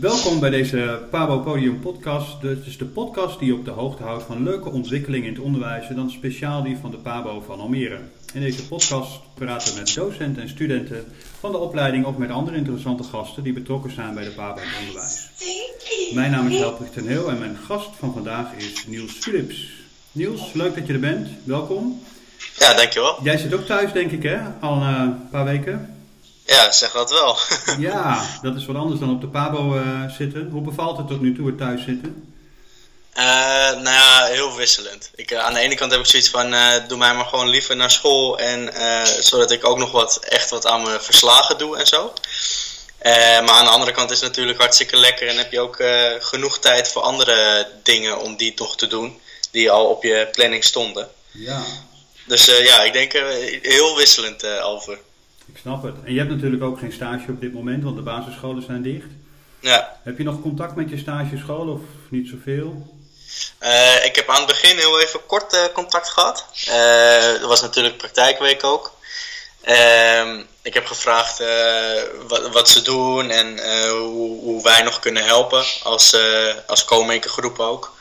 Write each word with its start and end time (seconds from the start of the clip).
Welkom 0.00 0.40
bij 0.40 0.50
deze 0.50 1.02
Pabo 1.10 1.38
Podium 1.38 1.80
podcast. 1.80 2.40
Dit 2.40 2.66
is 2.66 2.78
de 2.78 2.84
podcast 2.84 3.38
die 3.38 3.48
je 3.48 3.54
op 3.54 3.64
de 3.64 3.70
hoogte 3.70 4.02
houdt 4.02 4.24
van 4.24 4.42
leuke 4.42 4.70
ontwikkelingen 4.70 5.26
in 5.26 5.34
het 5.34 5.42
onderwijs 5.42 5.88
en 5.88 5.94
dan 5.94 6.10
speciaal 6.10 6.62
die 6.62 6.76
van 6.76 6.90
de 6.90 6.96
Pabo 6.96 7.42
van 7.46 7.60
Almere. 7.60 7.98
In 8.34 8.40
deze 8.40 8.66
podcast 8.66 9.20
praten 9.34 9.72
we 9.72 9.78
met 9.78 9.94
docenten 9.94 10.42
en 10.42 10.48
studenten 10.48 11.04
van 11.40 11.52
de 11.52 11.58
opleiding 11.58 12.04
of 12.04 12.16
met 12.16 12.30
andere 12.30 12.56
interessante 12.56 13.02
gasten 13.02 13.42
die 13.42 13.52
betrokken 13.52 13.92
zijn 13.92 14.14
bij 14.14 14.24
de 14.24 14.30
Pabo 14.30 14.60
in 14.60 14.66
het 14.66 14.78
onderwijs. 14.80 15.30
Mijn 16.14 16.30
naam 16.30 16.48
is 16.48 16.58
Helprig 16.58 16.90
ten 16.90 17.06
Heel 17.06 17.30
en 17.30 17.38
mijn 17.38 17.56
gast 17.56 17.90
van 17.98 18.12
vandaag 18.12 18.54
is 18.56 18.86
Niels 18.86 19.12
Philips. 19.12 19.72
Niels, 20.12 20.52
leuk 20.52 20.74
dat 20.74 20.86
je 20.86 20.92
er 20.92 21.00
bent. 21.00 21.28
Welkom. 21.44 22.02
Ja, 22.56 22.74
dankjewel. 22.74 23.22
Jij 23.22 23.38
zit 23.38 23.54
ook 23.54 23.66
thuis, 23.66 23.92
denk 23.92 24.10
ik, 24.10 24.22
hè? 24.22 24.38
Al 24.60 24.76
uh, 24.76 25.00
een 25.00 25.28
paar 25.30 25.44
weken. 25.44 25.99
Ja, 26.50 26.72
zeg 26.72 26.92
dat 26.92 27.10
wel. 27.10 27.38
ja, 27.88 28.26
dat 28.42 28.56
is 28.56 28.66
wat 28.66 28.76
anders 28.76 29.00
dan 29.00 29.10
op 29.10 29.20
de 29.20 29.28
Pabo 29.28 29.76
uh, 29.76 30.10
zitten. 30.10 30.48
Hoe 30.52 30.62
bevalt 30.62 30.96
het 30.96 31.08
tot 31.08 31.20
nu 31.20 31.34
toe 31.34 31.46
het 31.46 31.58
thuis 31.58 31.84
zitten? 31.84 32.34
Uh, 33.14 33.22
nou 33.70 33.82
ja, 33.82 34.24
heel 34.24 34.56
wisselend. 34.56 35.10
Ik, 35.14 35.34
aan 35.34 35.54
de 35.54 35.60
ene 35.60 35.74
kant 35.74 35.90
heb 35.90 36.00
ik 36.00 36.06
zoiets 36.06 36.28
van, 36.28 36.54
doe 36.88 36.98
mij 36.98 37.14
maar 37.14 37.24
gewoon 37.24 37.48
liever 37.48 37.76
naar 37.76 37.90
school. 37.90 38.38
En, 38.38 38.72
zodat 39.22 39.50
ik 39.50 39.66
ook 39.66 39.78
nog 39.78 39.92
wat, 39.92 40.16
echt 40.16 40.50
wat 40.50 40.66
aan 40.66 40.82
mijn 40.82 41.00
verslagen 41.00 41.58
doe 41.58 41.78
en 41.78 41.86
zo. 41.86 42.12
maar 43.02 43.50
aan 43.50 43.64
de 43.64 43.70
andere 43.70 43.92
kant 43.92 44.10
is 44.10 44.20
het 44.20 44.28
natuurlijk 44.28 44.58
hartstikke 44.58 44.96
lekker. 44.96 45.28
En 45.28 45.36
heb 45.36 45.52
je 45.52 45.60
ook 45.60 45.82
genoeg 46.20 46.58
tijd 46.58 46.88
voor 46.88 47.02
andere 47.02 47.68
dingen 47.82 48.18
om 48.18 48.36
die 48.36 48.54
toch 48.54 48.76
te 48.76 48.86
doen. 48.86 49.20
Die 49.50 49.70
al 49.70 49.86
op 49.86 50.02
je 50.02 50.28
planning 50.32 50.64
stonden. 50.64 51.08
Ja. 51.30 51.62
Dus 52.26 52.44
ja, 52.44 52.82
ik 52.82 52.92
denk 52.92 53.12
heel 53.62 53.96
wisselend 53.96 54.46
over. 54.46 54.98
Ik 55.52 55.60
snap 55.60 55.82
het. 55.82 55.94
En 56.04 56.12
je 56.12 56.18
hebt 56.18 56.30
natuurlijk 56.30 56.62
ook 56.62 56.78
geen 56.78 56.92
stage 56.92 57.30
op 57.30 57.40
dit 57.40 57.52
moment, 57.52 57.82
want 57.82 57.96
de 57.96 58.02
basisscholen 58.02 58.62
zijn 58.62 58.82
dicht. 58.82 59.10
Ja. 59.60 59.96
Heb 60.02 60.18
je 60.18 60.24
nog 60.24 60.40
contact 60.40 60.76
met 60.76 60.90
je 60.90 60.98
stageschool 60.98 61.68
of 61.68 61.80
niet 62.08 62.28
zoveel? 62.28 62.98
Uh, 63.60 64.04
ik 64.04 64.16
heb 64.16 64.28
aan 64.28 64.36
het 64.36 64.46
begin 64.46 64.76
heel 64.76 65.00
even 65.00 65.26
kort 65.26 65.54
uh, 65.54 65.60
contact 65.72 66.08
gehad. 66.08 66.46
Uh, 66.68 67.40
dat 67.40 67.48
was 67.48 67.60
natuurlijk 67.60 67.96
praktijkweek 67.96 68.64
ook. 68.64 68.98
Ehm, 69.60 70.42
ik 70.62 70.74
heb 70.74 70.86
gevraagd 70.86 71.42
wat, 72.28 72.52
wat, 72.52 72.68
ze 72.68 72.82
doen 72.82 73.30
en 73.30 73.58
hoe, 73.90 74.40
hoe, 74.40 74.62
wij 74.62 74.82
nog 74.82 74.98
kunnen 74.98 75.24
helpen 75.24 75.64
als, 75.82 76.16
als 76.66 76.84
groep 77.28 77.58
ook. 77.58 77.96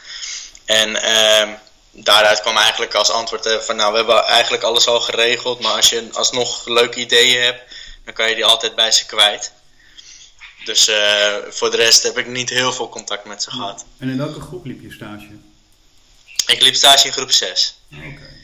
En 0.65 1.01
ehm, 1.01 1.49
daaruit 2.03 2.41
kwam 2.41 2.57
eigenlijk 2.57 2.93
als 2.93 3.09
antwoord 3.09 3.45
eh, 3.45 3.57
van 3.57 3.75
nou, 3.75 3.91
we 3.91 3.97
hebben 3.97 4.23
eigenlijk 4.25 4.63
alles 4.63 4.87
al 4.87 4.99
geregeld, 4.99 5.59
maar 5.59 5.71
als 5.71 5.89
je 5.89 6.09
alsnog 6.13 6.67
leuke 6.67 6.99
ideeën 6.99 7.41
hebt, 7.41 7.75
dan 8.05 8.13
kan 8.13 8.29
je 8.29 8.35
die 8.35 8.45
altijd 8.45 8.75
bij 8.75 8.91
ze 8.91 9.05
kwijt. 9.05 9.51
Dus 10.63 10.89
uh, 10.89 11.35
voor 11.49 11.71
de 11.71 11.77
rest 11.77 12.03
heb 12.03 12.17
ik 12.17 12.27
niet 12.27 12.49
heel 12.49 12.71
veel 12.73 12.89
contact 12.89 13.25
met 13.25 13.43
ze 13.43 13.51
gehad. 13.51 13.85
En 13.97 14.09
in 14.09 14.17
welke 14.17 14.41
groep 14.41 14.65
liep 14.65 14.81
je 14.81 14.91
stage? 14.91 15.27
Ik 16.45 16.61
liep 16.61 16.75
stage 16.75 17.07
in 17.07 17.13
groep 17.13 17.31
6. 17.31 17.75
Oké. 17.93 18.05
Okay. 18.05 18.37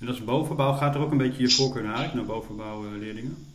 En 0.00 0.08
is 0.08 0.24
bovenbouw. 0.24 0.72
Gaat 0.72 0.94
er 0.94 1.00
ook 1.00 1.10
een 1.10 1.18
beetje 1.18 1.42
je 1.42 1.50
voorkeur 1.50 1.82
naar 1.82 1.96
uit, 1.96 2.14
naar 2.14 2.24
bovenbouwleerlingen? 2.24 3.54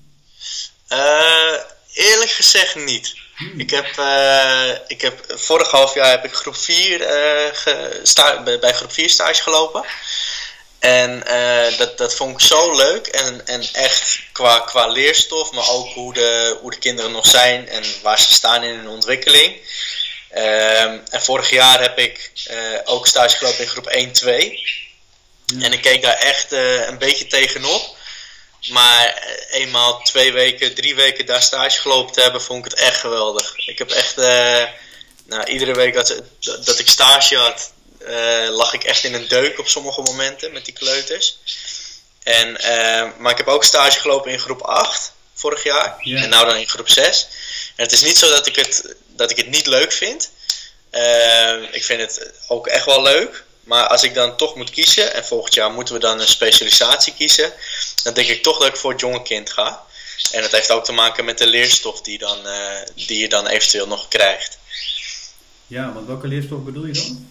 Uh, 0.90 1.54
eerlijk 1.94 2.30
gezegd 2.30 2.76
niet. 2.76 3.16
Hmm. 3.42 3.60
Ik, 3.60 3.70
heb, 3.70 3.98
uh, 4.00 4.70
ik 4.88 5.02
heb 5.02 5.24
vorig 5.28 5.72
half 5.72 5.94
jaar 5.94 6.10
heb 6.10 6.26
ik 6.26 6.34
groep 6.34 6.56
4 6.56 7.02
uh, 7.02 8.44
bij, 8.44 8.60
bij 8.60 8.74
groep 8.74 8.92
4 8.92 9.10
stage 9.10 9.42
gelopen. 9.42 9.86
En 10.80 11.24
uh, 11.28 11.78
dat, 11.78 11.98
dat 11.98 12.16
vond 12.16 12.42
ik 12.42 12.48
zo 12.48 12.76
leuk. 12.76 13.08
En, 13.08 13.48
en 13.48 13.64
echt 13.74 14.20
qua, 14.32 14.60
qua 14.60 14.88
leerstof, 14.88 15.52
maar 15.52 15.70
ook 15.70 15.88
hoe 15.88 16.14
de, 16.14 16.58
hoe 16.62 16.72
de 16.72 16.78
kinderen 16.78 17.12
nog 17.12 17.26
zijn 17.26 17.70
en 17.70 17.84
waar 18.02 18.20
ze 18.20 18.34
staan 18.34 18.64
in 18.64 18.76
hun 18.76 18.88
ontwikkeling. 18.88 19.58
Ehm, 20.30 20.98
en 21.10 21.22
vorig 21.22 21.50
jaar 21.50 21.82
heb 21.82 21.98
ik 21.98 22.32
ook 22.86 23.08
stage 23.08 23.38
gelopen 23.38 23.64
in 23.64 23.70
groep 23.70 23.90
1-2. 23.90 24.26
Hmm. 25.46 25.62
En 25.62 25.74
ik 25.74 25.82
keek 25.82 26.02
daar 26.02 26.18
echt 26.18 26.52
een 26.88 26.98
beetje 26.98 27.28
tegenop. 27.28 28.00
Maar 28.70 29.08
eh, 29.08 29.60
eenmaal 29.60 30.02
twee 30.02 30.34
weken, 30.34 30.74
drie 30.74 30.96
weken 30.96 31.26
daar 31.26 31.42
stage 31.42 31.80
gelopen 31.80 32.14
te 32.14 32.22
hebben, 32.22 32.42
vond 32.42 32.66
ik 32.66 32.72
het 32.72 32.80
echt 32.80 33.00
geweldig. 33.00 33.54
Ik 33.56 33.78
heb 33.78 33.90
echt, 33.90 34.18
uh, 34.18 34.64
nou, 35.26 35.44
iedere 35.46 35.74
week 35.74 35.94
dat, 35.94 36.22
dat 36.40 36.80
ik 36.80 36.88
stage 36.88 37.38
had, 37.38 37.72
uh, 38.02 38.50
lag 38.50 38.74
ik 38.74 38.84
echt 38.84 39.04
in 39.04 39.14
een 39.14 39.28
deuk 39.28 39.60
op 39.60 39.68
sommige 39.68 40.02
momenten 40.02 40.54
met 40.54 40.66
die 40.66 40.74
kleuters. 40.74 41.38
En, 42.24 42.48
uh, 42.50 43.10
maar 43.18 43.32
ik 43.32 43.38
heb 43.38 43.48
ook 43.48 43.64
stage 43.64 44.00
gelopen 44.00 44.32
in 44.32 44.40
groep 44.40 44.62
8 44.62 45.12
vorig 45.34 45.64
jaar. 45.64 46.00
En 46.00 46.30
nou 46.30 46.46
dan 46.46 46.56
in 46.56 46.70
groep 46.70 46.90
6. 46.90 47.28
En 47.76 47.84
het 47.84 47.92
is 47.92 48.02
niet 48.02 48.18
zo 48.18 48.30
dat 48.30 48.48
ik 48.48 48.56
het, 48.56 48.96
dat 49.08 49.32
ik 49.32 49.38
het 49.38 49.50
niet 49.50 49.66
leuk 49.66 49.92
vind. 49.92 50.30
ik 51.72 51.84
vind 51.84 52.02
het 52.02 52.32
ook 52.48 52.68
echt 52.68 52.86
wel 52.86 53.02
leuk. 53.02 53.44
Maar 53.64 53.88
als 53.88 54.04
ik 54.04 54.14
dan 54.14 54.38
toch 54.38 54.56
moet 54.56 54.70
kiezen, 54.70 55.14
en 55.14 55.26
volgend 55.26 55.54
jaar 55.54 55.72
moeten 55.72 55.94
we 55.94 56.00
dan 56.00 56.20
een 56.20 56.28
specialisatie 56.28 57.14
kiezen, 57.14 57.54
dan 58.04 58.14
denk 58.14 58.28
ik 58.28 58.44
toch 58.44 58.58
dat 58.58 58.68
ik 58.68 58.76
voor 58.76 58.92
het 58.92 59.00
jonge 59.00 59.22
kind 59.22 59.52
ga. 59.52 59.84
En 60.32 60.42
dat 60.42 60.52
heeft 60.52 60.72
ook 60.72 60.86
te 60.86 60.92
maken 60.92 61.26
met 61.26 61.38
de 61.38 61.48
leerstof 61.48 62.02
die, 62.02 62.18
dan, 62.18 62.48
uh, 62.48 62.54
die 62.96 63.20
je 63.20 63.30
dan 63.30 63.48
eventueel 63.48 63.88
nog 63.88 64.08
krijgt. 64.08 64.58
Ja, 65.68 65.94
want 65.94 66.08
welke 66.08 66.28
leerstof 66.28 66.60
bedoel 66.60 66.86
je 66.86 66.94
dan? 66.94 67.30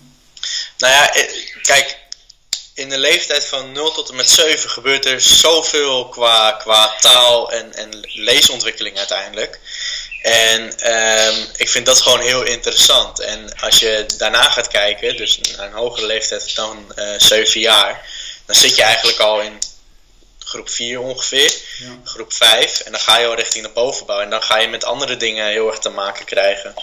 Nou 0.78 0.92
ja, 0.92 1.14
eh, 1.14 1.24
kijk, 1.62 1.98
in 2.74 2.88
de 2.88 2.98
leeftijd 2.98 3.46
van 3.46 3.72
0 3.72 3.92
tot 3.92 4.08
en 4.08 4.16
met 4.16 4.30
7 4.30 4.70
gebeurt 4.70 5.04
er 5.04 5.20
zoveel 5.20 6.08
qua, 6.08 6.52
qua 6.52 6.96
taal 7.00 7.52
en, 7.52 7.74
en 7.74 7.88
leesontwikkeling 8.02 8.98
uiteindelijk. 8.98 9.60
En 10.22 10.60
um, 10.92 11.46
ik 11.56 11.68
vind 11.68 11.86
dat 11.86 12.00
gewoon 12.00 12.20
heel 12.20 12.42
interessant. 12.42 13.20
En 13.20 13.58
als 13.60 13.78
je 13.78 14.06
daarna 14.16 14.50
gaat 14.50 14.68
kijken, 14.68 15.16
dus 15.16 15.38
naar 15.38 15.66
een 15.66 15.72
hogere 15.72 16.06
leeftijd 16.06 16.54
dan 16.54 16.92
uh, 16.96 17.04
7 17.18 17.60
jaar, 17.60 18.06
dan 18.46 18.56
zit 18.56 18.76
je 18.76 18.82
eigenlijk 18.82 19.18
al 19.18 19.40
in 19.40 19.58
groep 20.50 20.68
4 20.68 21.00
ongeveer, 21.00 21.52
ja. 21.78 21.98
groep 22.04 22.32
5. 22.32 22.80
En 22.80 22.92
dan 22.92 23.00
ga 23.00 23.18
je 23.18 23.26
al 23.26 23.34
richting 23.34 23.64
de 23.64 23.70
bovenbouw. 23.70 24.20
En 24.20 24.30
dan 24.30 24.42
ga 24.42 24.58
je 24.58 24.68
met 24.68 24.84
andere 24.84 25.16
dingen 25.16 25.46
heel 25.46 25.68
erg 25.68 25.78
te 25.78 25.88
maken 25.88 26.24
krijgen. 26.24 26.74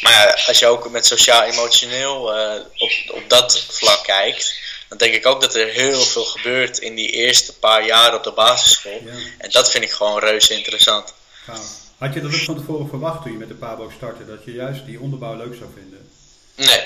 Maar 0.00 0.12
ja, 0.12 0.38
als 0.46 0.58
je 0.58 0.66
ook 0.66 0.90
met 0.90 1.06
sociaal-emotioneel 1.06 2.36
uh, 2.36 2.60
op, 2.76 2.90
op 3.08 3.22
dat 3.28 3.66
vlak 3.70 4.04
kijkt, 4.04 4.54
dan 4.88 4.98
denk 4.98 5.14
ik 5.14 5.26
ook 5.26 5.40
dat 5.40 5.54
er 5.54 5.68
heel 5.68 6.00
veel 6.00 6.24
gebeurt 6.24 6.78
in 6.78 6.94
die 6.94 7.10
eerste 7.10 7.58
paar 7.58 7.86
jaar 7.86 8.14
op 8.14 8.24
de 8.24 8.32
basisschool. 8.32 9.02
Ja. 9.04 9.12
En 9.38 9.50
dat 9.50 9.70
vind 9.70 9.84
ik 9.84 9.90
gewoon 9.90 10.18
reuze 10.18 10.54
interessant. 10.54 11.14
Ja. 11.46 11.60
Had 11.98 12.14
je 12.14 12.20
dat 12.20 12.34
ook 12.34 12.40
van 12.40 12.56
tevoren 12.56 12.88
verwacht 12.88 13.22
toen 13.22 13.32
je 13.32 13.38
met 13.38 13.48
de 13.48 13.54
Pabo 13.54 13.90
startte, 13.96 14.26
dat 14.26 14.44
je 14.44 14.52
juist 14.52 14.86
die 14.86 15.00
onderbouw 15.00 15.36
leuk 15.36 15.54
zou 15.54 15.70
vinden? 15.74 16.10
Nee, 16.54 16.80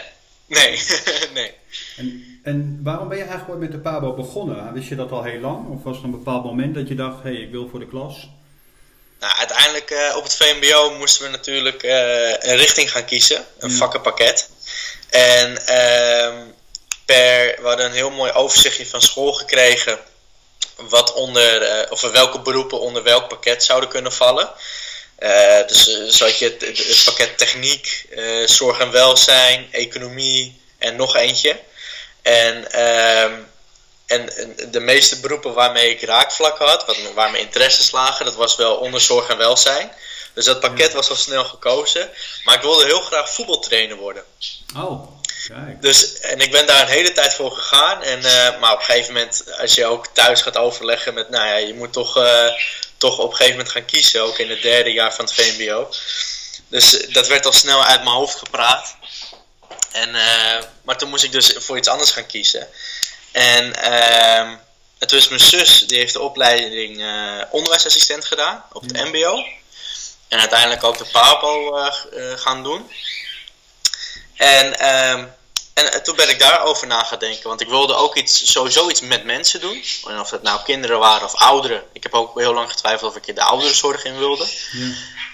nee, 0.59 0.81
nee. 1.35 1.55
En, 1.97 2.41
en 2.43 2.81
waarom 2.83 3.09
ben 3.09 3.17
je 3.17 3.23
eigenlijk 3.23 3.53
ooit 3.53 3.61
met 3.61 3.73
de 3.73 3.79
Pabo 3.79 4.15
begonnen? 4.15 4.73
Wist 4.73 4.89
je 4.89 4.97
dat 4.97 5.11
al 5.11 5.23
heel 5.23 5.41
lang? 5.41 5.69
Of 5.69 5.83
was 5.83 5.99
er 5.99 6.05
een 6.05 6.11
bepaald 6.11 6.45
moment 6.45 6.75
dat 6.75 6.89
je 6.89 6.95
dacht, 6.95 7.23
hé, 7.23 7.31
hey, 7.31 7.41
ik 7.41 7.51
wil 7.51 7.69
voor 7.71 7.79
de 7.79 7.89
klas? 7.89 8.29
Nou, 9.21 9.37
uiteindelijk 9.37 9.91
uh, 9.91 10.17
op 10.17 10.23
het 10.23 10.37
VMBO 10.37 10.95
moesten 10.99 11.25
we 11.25 11.31
natuurlijk 11.31 11.83
uh, 11.83 12.31
een 12.31 12.57
richting 12.57 12.91
gaan 12.91 13.05
kiezen, 13.05 13.45
een 13.59 13.71
ja. 13.71 13.77
vakkenpakket. 13.77 14.51
En 15.11 15.51
uh, 15.51 16.43
per, 17.05 17.57
we 17.61 17.63
hadden 17.63 17.87
een 17.87 17.93
heel 17.93 18.11
mooi 18.11 18.33
overzichtje 18.33 18.87
van 18.87 19.01
school 19.01 19.33
gekregen 19.33 19.99
wat 20.77 21.13
onder, 21.13 21.63
uh, 21.63 21.91
of 21.91 22.01
welke 22.01 22.41
beroepen 22.41 22.81
onder 22.81 23.03
welk 23.03 23.29
pakket 23.29 23.65
zouden 23.65 23.89
kunnen 23.89 24.13
vallen. 24.13 24.51
Uh, 25.21 25.67
dus 25.67 26.21
had 26.21 26.39
je 26.39 26.57
het, 26.59 27.03
pakket 27.05 27.39
techniek, 27.39 28.07
uh, 28.11 28.47
zorg 28.47 28.79
en 28.79 28.91
welzijn, 28.91 29.69
economie 29.71 30.61
en 30.79 30.97
nog 30.97 31.17
eentje. 31.17 31.59
En, 32.23 32.73
ehm, 32.73 33.33
en, 34.07 34.37
en, 34.37 34.71
de 34.71 34.81
meeste 34.81 35.21
beroepen 35.21 35.55
waarmee 35.55 35.91
ik 35.91 36.03
raakvlak 36.03 36.59
had, 36.59 36.87
wat, 36.87 36.97
waar 37.15 37.31
mijn 37.31 37.45
interesses 37.45 37.91
lagen, 37.91 38.25
dat 38.25 38.35
was 38.35 38.57
wel 38.57 38.77
onder 38.77 39.01
zorg 39.01 39.29
en 39.29 39.37
welzijn. 39.37 39.93
Dus 40.35 40.45
dat 40.45 40.61
pakket 40.61 40.93
was 40.93 41.11
al 41.11 41.17
snel 41.17 41.45
gekozen. 41.45 42.11
Maar 42.45 42.55
ik 42.55 42.63
wilde 42.63 42.85
heel 42.85 43.01
graag 43.01 43.31
voetbaltrainer 43.31 43.97
worden. 43.97 44.25
Oh, 44.77 45.09
kijk. 45.49 45.83
Dus, 45.83 46.19
en 46.19 46.41
ik 46.41 46.51
ben 46.51 46.67
daar 46.67 46.81
een 46.81 46.89
hele 46.89 47.13
tijd 47.13 47.35
voor 47.35 47.51
gegaan. 47.51 48.03
En, 48.03 48.21
maar 48.61 48.73
op 48.73 48.79
een 48.79 48.85
gegeven 48.85 49.13
moment, 49.13 49.45
als 49.61 49.75
je 49.75 49.87
ook 49.87 50.07
thuis 50.07 50.43
gaat 50.43 50.57
overleggen 50.57 51.15
met, 51.15 51.31
nou 51.31 51.47
ja, 51.47 51.57
je 51.57 51.75
moet 51.75 51.93
toch 51.93 52.17
toch 53.01 53.19
op 53.19 53.31
een 53.31 53.37
gegeven 53.37 53.57
moment 53.57 53.73
gaan 53.73 53.85
kiezen, 53.85 54.23
ook 54.23 54.39
in 54.39 54.51
het 54.51 54.63
derde 54.63 54.93
jaar 54.93 55.15
van 55.15 55.25
het 55.25 55.35
VMBO. 55.35 55.91
Dus 56.69 57.07
dat 57.09 57.27
werd 57.27 57.47
al 57.47 57.53
snel 57.53 57.85
uit 57.85 58.03
mijn 58.03 58.17
hoofd 58.17 58.39
gepraat. 58.39 58.97
En, 59.93 60.09
uh, 60.15 60.59
maar 60.83 60.99
toen 60.99 61.09
moest 61.09 61.25
ik 61.25 61.33
dus 61.33 61.53
voor 61.57 61.77
iets 61.77 61.89
anders 61.89 62.11
gaan 62.11 62.27
kiezen. 62.27 62.69
En 63.33 63.65
uh, 63.67 64.53
toen 65.07 65.19
is 65.19 65.29
mijn 65.29 65.41
zus, 65.41 65.81
die 65.81 65.99
heeft 65.99 66.13
de 66.13 66.21
opleiding 66.21 67.01
uh, 67.01 67.43
onderwijsassistent 67.51 68.25
gedaan 68.25 68.65
op 68.73 68.83
het 68.83 68.93
MBO. 68.93 69.45
En 70.29 70.39
uiteindelijk 70.39 70.85
ook 70.85 70.99
de 70.99 71.11
PABO 71.13 71.73
gaan 72.37 72.63
doen. 72.63 72.91
En 74.37 74.79
ehm, 74.79 75.27
en 75.75 75.93
eh, 75.93 76.01
toen 76.01 76.17
ben 76.17 76.29
ik 76.29 76.39
daarover 76.39 76.87
na 76.87 77.03
gaan 77.03 77.19
denken. 77.19 77.49
Want 77.49 77.61
ik 77.61 77.69
wilde 77.69 77.95
ook 77.95 78.17
iets, 78.17 78.53
sowieso 78.53 78.89
iets 78.89 79.01
met 79.01 79.25
mensen 79.25 79.61
doen. 79.61 79.85
En 80.09 80.21
of 80.21 80.31
het 80.31 80.43
nou 80.43 80.61
kinderen 80.63 80.99
waren 80.99 81.25
of 81.25 81.35
ouderen. 81.35 81.83
Ik 81.93 82.03
heb 82.03 82.15
ook 82.15 82.39
heel 82.39 82.55
lang 82.55 82.71
getwijfeld 82.71 83.11
of 83.11 83.23
ik 83.27 83.35
de 83.35 83.43
ouderenzorg 83.43 84.05
in 84.05 84.19
wilde. 84.19 84.47
Ja. 84.73 84.93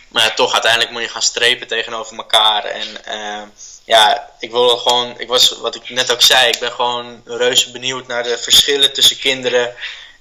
Maar 0.09 0.35
toch, 0.35 0.53
uiteindelijk 0.53 0.93
moet 0.93 1.03
je 1.03 1.09
gaan 1.09 1.23
strepen 1.23 1.67
tegenover 1.67 2.17
elkaar. 2.17 2.65
En 2.65 3.03
ja, 3.85 4.31
ik 4.38 4.50
wil 4.50 4.77
gewoon, 4.77 5.21
ik 5.21 5.29
was, 5.29 5.49
wat 5.49 5.75
ik 5.75 5.91
net 5.91 6.12
ook 6.12 6.23
zei, 6.23 6.49
ik 6.49 6.59
ben 6.59 6.73
gewoon 6.73 7.23
reuze 7.25 7.71
benieuwd 7.71 8.06
naar 8.06 8.23
de 8.23 8.38
verschillen 8.38 8.93
tussen 8.93 9.19
kinderen. 9.19 9.75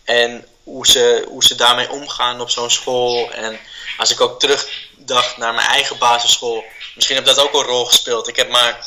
En 0.03 0.47
hoe 0.63 0.87
ze, 0.87 1.25
hoe 1.27 1.43
ze 1.43 1.55
daarmee 1.55 1.91
omgaan 1.91 2.41
op 2.41 2.49
zo'n 2.49 2.69
school. 2.69 3.31
En 3.31 3.59
als 3.97 4.11
ik 4.11 4.21
ook 4.21 4.39
terugdacht 4.39 5.37
naar 5.37 5.53
mijn 5.53 5.67
eigen 5.67 5.97
basisschool, 5.97 6.63
misschien 6.95 7.15
heb 7.15 7.25
dat 7.25 7.39
ook 7.39 7.53
een 7.53 7.61
rol 7.61 7.85
gespeeld. 7.85 8.27
Ik 8.27 8.35
heb 8.35 8.49
maar, 8.49 8.85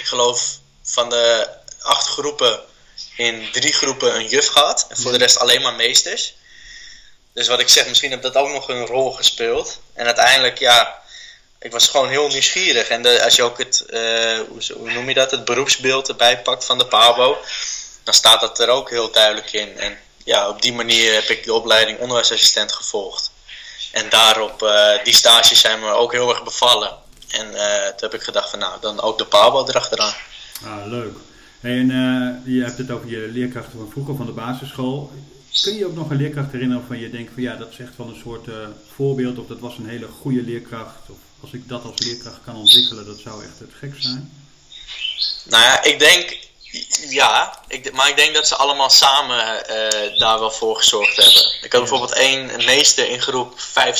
ik 0.00 0.06
geloof, 0.06 0.58
van 0.82 1.08
de 1.08 1.48
acht 1.80 2.06
groepen 2.06 2.60
in 3.16 3.48
drie 3.52 3.72
groepen 3.72 4.14
een 4.14 4.26
juf 4.26 4.46
gehad. 4.48 4.86
En 4.88 4.96
voor 4.96 5.12
de 5.12 5.18
rest 5.18 5.38
alleen 5.38 5.62
maar 5.62 5.74
meesters. 5.74 6.34
Dus 7.32 7.48
wat 7.48 7.60
ik 7.60 7.68
zeg, 7.68 7.86
misschien 7.86 8.10
heb 8.10 8.22
dat 8.22 8.34
ook 8.34 8.48
nog 8.48 8.68
een 8.68 8.86
rol 8.86 9.12
gespeeld. 9.12 9.80
En 9.94 10.06
uiteindelijk, 10.06 10.58
ja, 10.58 11.02
ik 11.58 11.72
was 11.72 11.88
gewoon 11.88 12.08
heel 12.08 12.28
nieuwsgierig. 12.28 12.88
En 12.88 13.02
de, 13.02 13.24
als 13.24 13.36
je 13.36 13.42
ook 13.42 13.58
het, 13.58 13.84
uh, 13.90 14.40
hoe, 14.48 14.92
noem 14.92 15.08
je 15.08 15.14
dat, 15.14 15.30
het 15.30 15.44
beroepsbeeld 15.44 16.08
erbij 16.08 16.42
pakt 16.42 16.64
van 16.64 16.78
de 16.78 16.86
PABO, 16.86 17.38
dan 18.04 18.14
staat 18.14 18.40
dat 18.40 18.58
er 18.58 18.68
ook 18.68 18.90
heel 18.90 19.10
duidelijk 19.10 19.52
in. 19.52 19.78
En 19.78 19.98
ja, 20.24 20.48
op 20.48 20.62
die 20.62 20.72
manier 20.72 21.14
heb 21.14 21.28
ik 21.28 21.44
de 21.44 21.54
opleiding 21.54 21.98
onderwijsassistent 21.98 22.72
gevolgd. 22.72 23.30
En 23.90 24.08
daarop, 24.08 24.62
uh, 24.62 25.04
die 25.04 25.14
stages 25.14 25.60
zijn 25.60 25.80
me 25.80 25.92
ook 25.92 26.12
heel 26.12 26.30
erg 26.30 26.42
bevallen. 26.42 26.98
En 27.30 27.46
uh, 27.46 27.86
toen 27.86 28.10
heb 28.10 28.14
ik 28.14 28.22
gedacht 28.22 28.50
van 28.50 28.58
nou, 28.58 28.80
dan 28.80 29.00
ook 29.00 29.18
de 29.18 29.26
PABO 29.26 29.66
erachteraan. 29.66 30.14
Ah, 30.64 30.86
leuk. 30.86 31.16
en 31.60 31.90
uh, 31.90 32.54
je 32.54 32.62
hebt 32.62 32.78
het 32.78 32.90
over 32.90 33.08
je 33.08 33.28
leerkrachten 33.32 33.78
van 33.78 33.90
vroeger 33.90 34.16
van 34.16 34.26
de 34.26 34.32
basisschool. 34.32 35.12
Kun 35.62 35.74
je 35.74 35.86
ook 35.86 35.94
nog 35.94 36.10
een 36.10 36.16
leerkracht 36.16 36.52
herinneren 36.52 36.86
van 36.86 36.98
je 36.98 37.10
denkt 37.10 37.32
van 37.34 37.42
ja, 37.42 37.56
dat 37.56 37.70
is 37.70 37.78
echt 37.78 37.96
wel 37.96 38.08
een 38.08 38.20
soort 38.22 38.48
voorbeeld 38.94 39.38
of 39.38 39.46
dat 39.46 39.58
was 39.58 39.76
een 39.78 39.88
hele 39.88 40.06
goede 40.20 40.42
leerkracht 40.42 41.10
of 41.10 41.16
als 41.40 41.52
ik 41.52 41.68
dat 41.68 41.84
als 41.84 41.98
leerkracht 41.98 42.38
kan 42.44 42.56
ontwikkelen, 42.56 43.06
dat 43.06 43.18
zou 43.18 43.44
echt 43.44 43.58
het 43.58 43.70
gek 43.78 43.94
zijn. 43.98 44.32
Nou 45.44 45.62
ja, 45.62 45.82
ik 45.82 45.98
denk, 45.98 46.36
ja, 47.08 47.58
ik, 47.68 47.92
maar 47.92 48.08
ik 48.08 48.16
denk 48.16 48.34
dat 48.34 48.48
ze 48.48 48.56
allemaal 48.56 48.90
samen 48.90 49.62
uh, 49.70 50.18
daar 50.18 50.38
wel 50.38 50.50
voor 50.50 50.76
gezorgd 50.76 51.16
hebben. 51.16 51.42
Ik 51.62 51.72
had 51.72 51.80
bijvoorbeeld 51.80 52.12
één 52.12 52.64
meester 52.64 53.10
in 53.10 53.20
groep 53.20 53.60
5, 53.60 53.98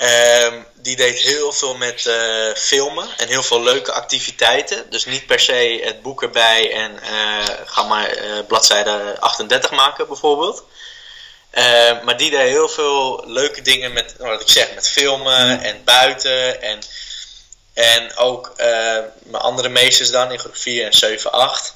6. 0.00 0.08
Uh, 0.08 0.62
die 0.74 0.96
deed 0.96 1.18
heel 1.18 1.52
veel 1.52 1.76
met 1.76 2.04
uh, 2.04 2.54
filmen 2.54 3.08
en 3.16 3.28
heel 3.28 3.42
veel 3.42 3.62
leuke 3.62 3.92
activiteiten. 3.92 4.90
Dus 4.90 5.04
niet 5.04 5.26
per 5.26 5.40
se 5.40 5.80
het 5.84 6.02
boek 6.02 6.22
erbij 6.22 6.72
en 6.72 6.92
uh, 6.92 7.44
ga 7.64 7.82
maar 7.82 8.16
bladzijde 8.48 9.16
38 9.20 9.70
maken 9.70 10.06
bijvoorbeeld. 10.06 10.64
Uh, 11.54 12.02
maar 12.02 12.16
die 12.16 12.30
deed 12.30 12.48
heel 12.48 12.68
veel 12.68 13.24
leuke 13.26 13.62
dingen 13.62 13.92
met, 13.92 14.14
wat 14.18 14.40
ik 14.40 14.48
zeg, 14.48 14.74
met 14.74 14.88
filmen 14.88 15.62
en 15.62 15.84
buiten. 15.84 16.62
En, 16.62 16.78
en 17.74 18.16
ook 18.16 18.52
mijn 18.56 19.42
andere 19.42 19.68
meesters 19.68 20.10
dan 20.10 20.32
in 20.32 20.38
groep 20.38 20.56
4 20.56 20.84
en 20.84 20.92
7, 20.92 21.32
8. 21.32 21.74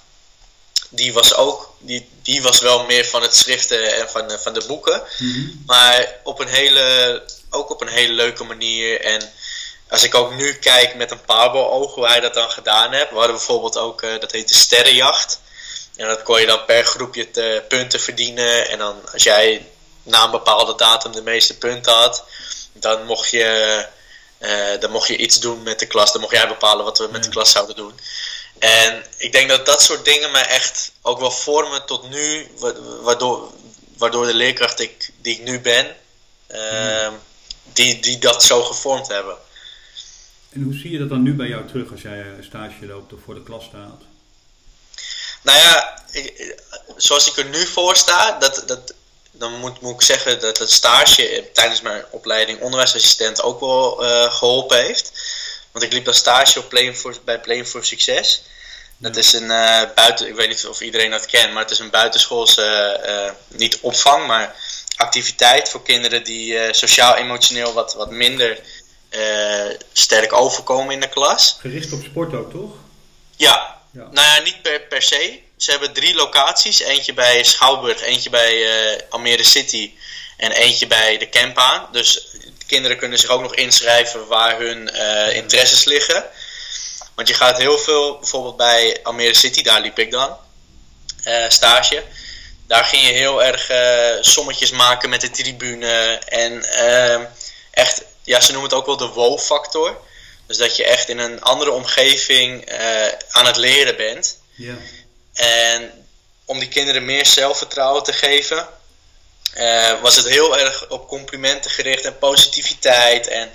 Die 0.94 1.12
was 1.12 1.34
ook, 1.34 1.74
die, 1.78 2.08
die 2.22 2.42
was 2.42 2.60
wel 2.60 2.84
meer 2.84 3.04
van 3.04 3.22
het 3.22 3.36
schriften 3.36 3.96
en 3.96 4.10
van, 4.10 4.30
van 4.40 4.54
de 4.54 4.64
boeken. 4.66 5.02
Mm 5.18 5.32
-hmm. 5.32 5.62
Maar 5.66 6.14
op 6.22 6.40
een 6.40 6.48
hele, 6.48 7.22
ook 7.50 7.70
op 7.70 7.80
een 7.80 7.88
hele 7.88 8.12
leuke 8.12 8.44
manier. 8.44 9.00
En 9.00 9.32
als 9.88 10.02
ik 10.02 10.14
ook 10.14 10.34
nu 10.34 10.54
kijk 10.54 10.94
met 10.94 11.10
een 11.10 11.24
pabo-oog 11.24 11.94
hoe 11.94 12.06
hij 12.06 12.20
dat 12.20 12.34
dan 12.34 12.50
gedaan 12.50 12.92
heeft. 12.92 13.10
We 13.10 13.16
hadden 13.16 13.36
bijvoorbeeld 13.36 13.78
ook, 13.78 14.02
uh, 14.02 14.20
dat 14.20 14.32
heet 14.32 14.48
de 14.48 14.54
sterrenjacht. 14.54 15.40
En 15.96 16.06
dat 16.06 16.22
kon 16.22 16.40
je 16.40 16.46
dan 16.46 16.64
per 16.64 16.84
groepje 16.84 17.30
te 17.30 17.64
punten 17.68 18.00
verdienen. 18.00 18.68
En 18.68 18.78
dan 18.78 19.12
als 19.12 19.22
jij 19.22 19.66
na 20.02 20.24
een 20.24 20.30
bepaalde 20.30 20.74
datum 20.74 21.12
de 21.12 21.22
meeste 21.22 21.58
punten 21.58 21.92
had, 21.92 22.24
dan 22.72 23.04
mocht 23.04 23.30
je, 23.30 23.86
uh, 24.40 24.80
dan 24.80 24.90
mocht 24.90 25.08
je 25.08 25.16
iets 25.16 25.40
doen 25.40 25.62
met 25.62 25.78
de 25.78 25.86
klas. 25.86 26.12
Dan 26.12 26.20
mocht 26.20 26.32
jij 26.32 26.48
bepalen 26.48 26.84
wat 26.84 26.98
we 26.98 27.08
met 27.12 27.24
de 27.24 27.30
klas 27.30 27.50
zouden 27.50 27.76
doen. 27.76 28.00
En 28.58 29.04
ik 29.16 29.32
denk 29.32 29.48
dat 29.48 29.66
dat 29.66 29.82
soort 29.82 30.04
dingen 30.04 30.30
mij 30.30 30.46
echt 30.46 30.92
ook 31.02 31.18
wel 31.18 31.30
vormen 31.30 31.86
tot 31.86 32.10
nu, 32.10 32.48
waardoor, 33.02 33.52
waardoor 33.96 34.26
de 34.26 34.34
leerkracht 34.34 34.80
ik, 34.80 35.10
die 35.16 35.34
ik 35.34 35.44
nu 35.44 35.60
ben, 35.60 35.96
uh, 36.50 37.12
die, 37.72 38.00
die 38.00 38.18
dat 38.18 38.44
zo 38.44 38.62
gevormd 38.62 39.08
hebben. 39.08 39.36
En 40.50 40.62
hoe 40.62 40.74
zie 40.74 40.90
je 40.90 40.98
dat 40.98 41.08
dan 41.08 41.22
nu 41.22 41.34
bij 41.34 41.48
jou 41.48 41.66
terug 41.66 41.90
als 41.90 42.02
jij 42.02 42.24
stage 42.40 42.86
loopt 42.86 43.12
of 43.12 43.20
voor 43.24 43.34
de 43.34 43.42
klas 43.42 43.64
staat? 43.64 44.02
Nou 45.42 45.58
ja, 45.58 46.04
ik, 46.10 46.56
zoals 46.96 47.28
ik 47.28 47.36
er 47.36 47.44
nu 47.44 47.66
voor 47.66 47.96
sta, 47.96 48.38
dat, 48.38 48.62
dat, 48.66 48.94
dan 49.30 49.58
moet, 49.58 49.80
moet 49.80 49.94
ik 49.94 50.02
zeggen 50.02 50.40
dat 50.40 50.58
het 50.58 50.70
stage 50.70 51.50
tijdens 51.52 51.80
mijn 51.80 52.04
opleiding 52.10 52.60
onderwijsassistent 52.60 53.42
ook 53.42 53.60
wel 53.60 54.04
uh, 54.04 54.32
geholpen 54.32 54.78
heeft. 54.78 55.12
Want 55.74 55.86
ik 55.86 55.92
liep 55.92 56.04
dan 56.04 56.14
stage 56.14 56.58
op 56.58 56.94
for, 56.94 57.16
bij 57.24 57.40
Play 57.40 57.66
for 57.66 57.84
Succes. 57.84 58.42
Dat 58.96 59.16
is 59.16 59.32
een 59.32 59.50
uh, 59.50 59.82
buiten, 59.94 60.28
ik 60.28 60.34
weet 60.34 60.48
niet 60.48 60.66
of 60.66 60.80
iedereen 60.80 61.10
dat 61.10 61.26
kent, 61.26 61.52
maar 61.52 61.62
het 61.62 61.70
is 61.70 61.78
een 61.78 61.90
buitenschoolse, 61.90 63.00
uh, 63.06 63.58
niet 63.58 63.78
opvang, 63.80 64.26
maar 64.26 64.56
activiteit 64.96 65.68
voor 65.68 65.82
kinderen 65.82 66.24
die 66.24 66.74
sociaal-emotioneel 66.74 67.72
wat, 67.72 67.94
wat 67.94 68.10
minder 68.10 68.60
sterk 69.92 70.32
overkomen 70.32 70.94
in 70.94 71.00
de 71.00 71.08
klas. 71.08 71.56
Gericht 71.60 71.92
op 71.92 72.02
sport 72.02 72.34
ook, 72.34 72.50
toch? 72.50 72.72
Ja, 73.36 73.80
ja. 73.90 74.08
nou 74.10 74.26
ja, 74.26 74.40
niet 74.42 74.62
per, 74.62 74.80
per 74.80 75.02
se. 75.02 75.40
Ze 75.56 75.70
hebben 75.70 75.92
drie 75.92 76.14
locaties. 76.14 76.80
Eentje 76.80 77.14
bij 77.14 77.44
Schouwburg, 77.44 78.02
eentje 78.02 78.30
bij 78.30 79.04
Almere 79.10 79.44
City 79.44 79.92
en 80.36 80.52
eentje 80.52 80.86
bij 80.86 81.18
de 81.18 81.28
Campaan. 81.28 81.88
Dus 81.92 82.26
kinderen 82.66 82.98
kunnen 82.98 83.18
zich 83.18 83.30
ook 83.30 83.42
nog 83.42 83.54
inschrijven 83.54 84.26
waar 84.26 84.58
hun 84.58 84.90
uh, 84.94 85.36
interesses 85.36 85.84
liggen. 85.84 86.24
Want 87.14 87.28
je 87.28 87.34
gaat 87.34 87.58
heel 87.58 87.78
veel, 87.78 88.18
bijvoorbeeld 88.18 88.56
bij 88.56 89.00
Almere 89.02 89.34
City, 89.34 89.62
daar 89.62 89.80
liep 89.80 89.98
ik 89.98 90.10
dan, 90.10 90.36
uh, 91.24 91.48
stage. 91.48 92.02
Daar 92.66 92.84
ging 92.84 93.06
je 93.06 93.12
heel 93.12 93.44
erg 93.44 93.70
sommetjes 94.20 94.70
maken 94.70 95.08
met 95.08 95.20
de 95.20 95.30
tribune. 95.30 96.20
En 96.28 96.64
ehm, 96.64 97.24
echt, 97.70 98.02
ja, 98.22 98.40
ze 98.40 98.52
noemen 98.52 98.70
het 98.70 98.78
ook 98.78 98.86
wel 98.86 98.96
de 98.96 99.14
wow-factor. 99.14 100.00
Dus 100.46 100.56
dat 100.56 100.76
je 100.76 100.84
echt 100.84 101.08
in 101.08 101.18
een 101.18 101.42
andere 101.42 101.70
omgeving 101.70 102.70
aan 103.30 103.46
het 103.46 103.56
leren 103.56 103.96
bent. 103.96 104.38
Ja. 104.54 104.74
En 105.34 106.06
om 106.44 106.58
die 106.58 106.68
kinderen 106.68 107.04
meer 107.04 107.26
zelfvertrouwen 107.26 108.02
te 108.02 108.12
geven, 108.12 108.68
uh, 109.56 110.00
was 110.00 110.16
het 110.16 110.28
heel 110.28 110.58
erg 110.58 110.90
op 110.90 111.08
complimenten 111.08 111.70
gericht 111.70 112.04
en 112.04 112.18
positiviteit. 112.18 113.28
En, 113.28 113.50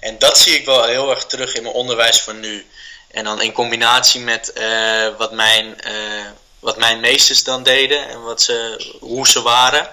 en 0.00 0.18
dat 0.18 0.38
zie 0.38 0.54
ik 0.54 0.64
wel 0.64 0.84
heel 0.84 1.10
erg 1.10 1.24
terug 1.24 1.54
in 1.54 1.62
mijn 1.62 1.74
onderwijs 1.74 2.20
van 2.20 2.40
nu. 2.40 2.66
En 3.10 3.24
dan 3.24 3.42
in 3.42 3.52
combinatie 3.52 4.20
met 4.20 4.52
uh, 4.58 5.16
wat, 5.16 5.32
mijn, 5.32 5.76
uh, 5.86 6.30
wat 6.58 6.78
mijn 6.78 7.00
meesters 7.00 7.44
dan 7.44 7.62
deden 7.62 8.08
en 8.08 8.22
wat 8.22 8.42
ze, 8.42 8.86
hoe 9.00 9.28
ze 9.28 9.42
waren. 9.42 9.90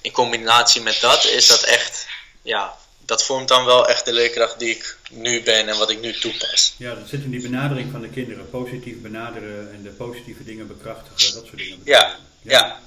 In 0.00 0.12
combinatie 0.12 0.80
met 0.80 1.00
dat 1.00 1.24
is 1.24 1.46
dat 1.46 1.62
echt 1.62 2.06
ja, 2.42 2.74
dat 2.98 3.24
vormt 3.24 3.48
dan 3.48 3.64
wel 3.64 3.88
echt 3.88 4.04
de 4.04 4.12
leerkracht 4.12 4.58
die 4.58 4.70
ik 4.70 4.96
nu 5.10 5.42
ben 5.42 5.68
en 5.68 5.78
wat 5.78 5.90
ik 5.90 6.00
nu 6.00 6.12
toepas. 6.12 6.74
Ja, 6.76 6.94
dat 6.94 7.08
zit 7.08 7.22
in 7.22 7.30
die 7.30 7.42
benadering 7.42 7.90
van 7.90 8.00
de 8.00 8.08
kinderen. 8.08 8.50
Positief 8.50 9.00
benaderen 9.00 9.72
en 9.72 9.82
de 9.82 9.90
positieve 9.90 10.44
dingen 10.44 10.66
bekrachtigen, 10.66 11.34
dat 11.34 11.46
soort 11.46 11.58
dingen. 11.58 11.80
Ja, 11.84 12.18
ja. 12.42 12.80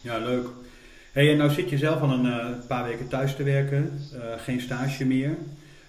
Ja, 0.00 0.18
leuk. 0.18 0.46
Hey, 1.14 1.30
en 1.30 1.36
nou 1.36 1.50
zit 1.50 1.70
je 1.70 1.78
zelf 1.78 2.00
al 2.00 2.10
een 2.10 2.26
uh, 2.26 2.66
paar 2.68 2.84
weken 2.84 3.08
thuis 3.08 3.36
te 3.36 3.42
werken, 3.42 4.10
uh, 4.14 4.20
geen 4.44 4.60
stage 4.60 5.04
meer. 5.04 5.38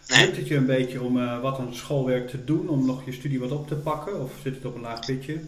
Nee. 0.08 0.26
Lukt 0.26 0.38
het 0.38 0.48
je 0.48 0.56
een 0.56 0.66
beetje 0.66 1.02
om 1.02 1.18
uh, 1.18 1.42
wat 1.42 1.58
aan 1.60 1.76
schoolwerk 1.76 2.30
te 2.30 2.44
doen, 2.44 2.70
om 2.70 2.86
nog 2.86 3.06
je 3.06 3.14
studie 3.14 3.40
wat 3.40 3.52
op 3.52 3.68
te 3.68 3.76
pakken? 3.76 4.22
Of 4.22 4.32
zit 4.44 4.56
het 4.56 4.66
op 4.66 4.76
een 4.76 4.82
laag 4.82 5.06
pitje? 5.06 5.42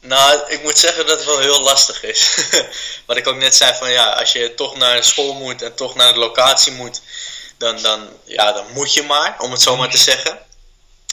Nou, 0.00 0.40
ik 0.48 0.62
moet 0.62 0.78
zeggen 0.78 1.06
dat 1.06 1.16
het 1.16 1.26
wel 1.26 1.38
heel 1.38 1.62
lastig 1.62 2.02
is. 2.02 2.48
Wat 3.06 3.16
ik 3.16 3.26
ook 3.26 3.36
net 3.36 3.54
zei 3.54 3.74
van 3.74 3.90
ja, 3.90 4.12
als 4.12 4.32
je 4.32 4.54
toch 4.54 4.76
naar 4.76 5.04
school 5.04 5.34
moet 5.34 5.62
en 5.62 5.74
toch 5.74 5.94
naar 5.94 6.12
de 6.12 6.18
locatie 6.18 6.72
moet, 6.72 7.00
dan, 7.56 7.82
dan, 7.82 8.08
ja, 8.24 8.52
dan 8.52 8.64
moet 8.72 8.94
je 8.94 9.02
maar, 9.02 9.36
om 9.38 9.50
het 9.50 9.62
zo 9.62 9.76
maar 9.76 9.90
te 9.90 9.98
zeggen. 9.98 10.38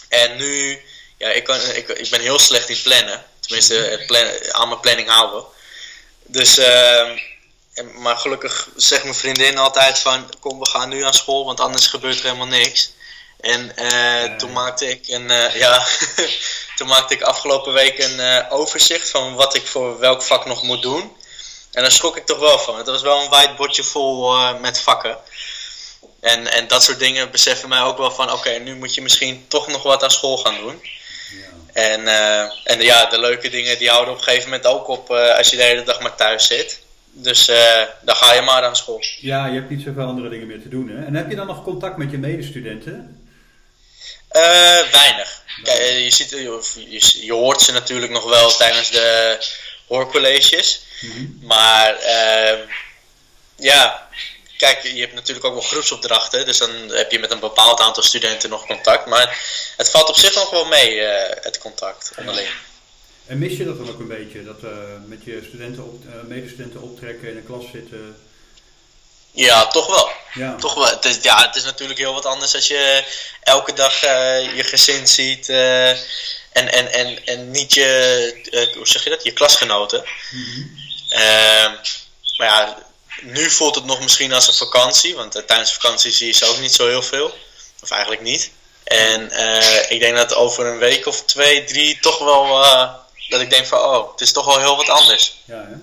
En 0.09 0.37
nu, 0.37 0.79
ja, 1.17 1.29
ik, 1.29 1.43
kan, 1.43 1.59
ik, 1.61 1.87
ik 1.87 2.09
ben 2.09 2.21
heel 2.21 2.39
slecht 2.39 2.69
in 2.69 2.81
plannen. 2.83 3.25
Tenminste, 3.39 3.73
het 3.73 4.05
plan, 4.05 4.25
aan 4.51 4.67
mijn 4.67 4.79
planning 4.79 5.07
houden. 5.07 5.43
Dus, 6.25 6.59
uh, 7.73 7.95
maar 7.97 8.17
gelukkig 8.17 8.69
zegt 8.75 9.03
mijn 9.03 9.15
vriendin 9.15 9.57
altijd 9.57 9.99
van, 9.99 10.29
kom 10.39 10.59
we 10.59 10.65
gaan 10.65 10.89
nu 10.89 11.03
aan 11.03 11.13
school, 11.13 11.45
want 11.45 11.59
anders 11.59 11.87
gebeurt 11.87 12.17
er 12.17 12.23
helemaal 12.23 12.47
niks. 12.47 12.91
En 13.41 13.71
uh, 13.75 14.37
toen 14.37 14.51
maakte 14.51 14.89
ik 14.89 15.07
een, 15.07 15.31
uh, 15.31 15.55
ja, 15.55 15.85
toen 16.75 16.87
maakte 16.87 17.13
ik 17.13 17.21
afgelopen 17.21 17.73
week 17.73 17.99
een 17.99 18.19
uh, 18.19 18.45
overzicht 18.49 19.09
van 19.09 19.35
wat 19.35 19.55
ik 19.55 19.67
voor 19.67 19.99
welk 19.99 20.21
vak 20.21 20.45
nog 20.45 20.63
moet 20.63 20.81
doen. 20.81 21.15
En 21.71 21.81
daar 21.81 21.91
schrok 21.91 22.17
ik 22.17 22.25
toch 22.25 22.39
wel 22.39 22.59
van. 22.59 22.77
Het 22.77 22.87
was 22.87 23.01
wel 23.01 23.21
een 23.21 23.29
whiteboardje 23.29 23.83
vol 23.83 24.35
met 24.53 24.79
vakken. 24.79 25.17
En, 26.19 26.47
en 26.47 26.67
dat 26.67 26.83
soort 26.83 26.99
dingen 26.99 27.31
beseffen 27.31 27.69
mij 27.69 27.81
ook 27.81 27.97
wel 27.97 28.11
van, 28.11 28.25
oké, 28.25 28.35
okay, 28.35 28.57
nu 28.57 28.75
moet 28.75 28.93
je 28.93 29.01
misschien 29.01 29.45
toch 29.47 29.67
nog 29.67 29.83
wat 29.83 30.03
aan 30.03 30.11
school 30.11 30.37
gaan 30.37 30.57
doen. 30.57 30.81
Ja. 31.31 31.81
En, 31.81 32.07
en 32.63 32.81
ja, 32.81 33.05
de 33.05 33.19
leuke 33.19 33.49
dingen 33.49 33.77
die 33.77 33.89
houden 33.89 34.13
op 34.13 34.19
een 34.19 34.23
gegeven 34.23 34.49
moment 34.49 34.67
ook 34.67 34.87
op 34.87 35.11
als 35.11 35.49
je 35.49 35.55
de 35.55 35.63
hele 35.63 35.83
dag 35.83 35.99
maar 35.99 36.15
thuis 36.15 36.47
zit. 36.47 36.80
Dus 37.13 37.45
dan 38.01 38.15
ga 38.15 38.33
je 38.33 38.41
maar 38.41 38.63
aan 38.63 38.75
school. 38.75 39.03
Ja, 39.19 39.45
je 39.45 39.53
hebt 39.53 39.69
niet 39.69 39.81
zoveel 39.81 40.05
andere 40.05 40.29
dingen 40.29 40.47
meer 40.47 40.61
te 40.61 40.69
doen. 40.69 40.89
Hè? 40.89 41.05
En 41.05 41.15
heb 41.15 41.29
je 41.29 41.35
dan 41.35 41.47
nog 41.47 41.63
contact 41.63 41.97
met 41.97 42.11
je 42.11 42.17
medestudenten? 42.17 43.15
weinig. 44.91 45.41
Kijk, 45.63 45.79
je, 45.79 46.11
ziet, 46.11 46.29
je, 46.29 47.25
je, 47.25 47.33
hoort 47.33 47.61
ze 47.61 47.71
natuurlijk 47.71 48.11
nog 48.11 48.23
wel 48.23 48.55
tijdens 48.55 48.91
de 48.91 49.37
hoorcolleges. 49.87 50.81
Mm 51.01 51.39
Maar 51.41 51.95
ehm, 51.95 52.59
ja, 53.55 54.07
kijk, 54.57 54.83
je 54.83 54.99
hebt 54.99 55.13
natuurlijk 55.13 55.45
ook 55.45 55.53
wel 55.53 55.61
groepsopdrachten. 55.61 56.45
Dus 56.45 56.57
dan 56.57 56.71
heb 56.89 57.11
je 57.11 57.19
met 57.19 57.31
een 57.31 57.39
bepaald 57.39 57.79
aantal 57.79 58.03
studenten 58.03 58.49
nog 58.49 58.65
contact. 58.65 59.05
Maar 59.05 59.39
het 59.77 59.89
valt 59.89 60.09
op 60.09 60.15
zich 60.15 60.35
nog 60.35 60.49
wel 60.49 60.65
mee, 60.65 60.95
uh, 60.95 61.11
het 61.41 61.57
contact 61.57 62.11
onderling. 62.17 62.47
En 63.31 63.37
mis 63.37 63.57
je 63.57 63.65
dat 63.65 63.77
dan 63.77 63.89
ook 63.89 63.99
een 63.99 64.07
beetje? 64.07 64.43
Dat 64.43 64.63
uh, 64.63 64.71
met 65.05 65.23
je 65.23 65.43
studenten 65.47 65.83
op, 65.83 66.03
uh, 66.05 66.11
medestudenten 66.27 66.81
optrekken 66.81 67.29
in 67.29 67.37
een 67.37 67.45
klas 67.45 67.63
zitten? 67.71 68.17
Ja, 69.31 69.67
toch 69.67 69.87
wel. 69.87 70.09
Ja. 70.33 70.55
Toch 70.55 70.73
wel. 70.73 70.85
Het 70.85 71.05
is, 71.05 71.17
ja, 71.21 71.45
het 71.47 71.55
is 71.55 71.63
natuurlijk 71.63 71.99
heel 71.99 72.13
wat 72.13 72.25
anders 72.25 72.55
als 72.55 72.67
je 72.67 73.03
elke 73.43 73.73
dag 73.73 74.01
je 74.55 74.63
gezin 74.63 75.07
ziet 75.07 75.49
en, 75.49 75.97
en, 76.51 76.91
en, 76.93 77.25
en 77.25 77.51
niet 77.51 77.73
je, 77.73 78.69
hoe 78.75 78.87
zeg 78.87 79.03
je 79.03 79.09
dat, 79.09 79.23
je 79.23 79.31
klasgenoten. 79.31 80.03
Mm 80.31 80.79
maar 82.37 82.47
ja, 82.47 82.77
nu 83.21 83.49
voelt 83.49 83.75
het 83.75 83.85
nog 83.85 84.01
misschien 84.01 84.33
als 84.33 84.47
een 84.47 84.53
vakantie, 84.53 85.15
want 85.15 85.43
tijdens 85.47 85.73
vakantie 85.73 86.11
zie 86.11 86.27
je 86.27 86.33
ze 86.33 86.45
ook 86.45 86.59
niet 86.59 86.73
zo 86.73 86.87
heel 86.87 87.01
veel. 87.01 87.37
Of 87.81 87.91
eigenlijk 87.91 88.21
niet. 88.21 88.51
En 88.83 89.31
ik 89.89 89.99
denk 89.99 90.15
dat 90.15 90.33
over 90.33 90.65
een 90.65 90.77
week 90.77 91.05
of 91.05 91.23
twee, 91.23 91.63
drie 91.63 91.99
toch 91.99 92.19
wel 92.19 92.65
dat 93.31 93.41
ik 93.41 93.49
denk 93.49 93.65
van 93.65 93.79
oh, 93.79 94.11
het 94.11 94.21
is 94.21 94.31
toch 94.31 94.45
wel 94.45 94.59
heel 94.59 94.75
wat 94.75 94.89
anders. 94.89 95.41
Ja, 95.45 95.55
hè? 95.55 95.75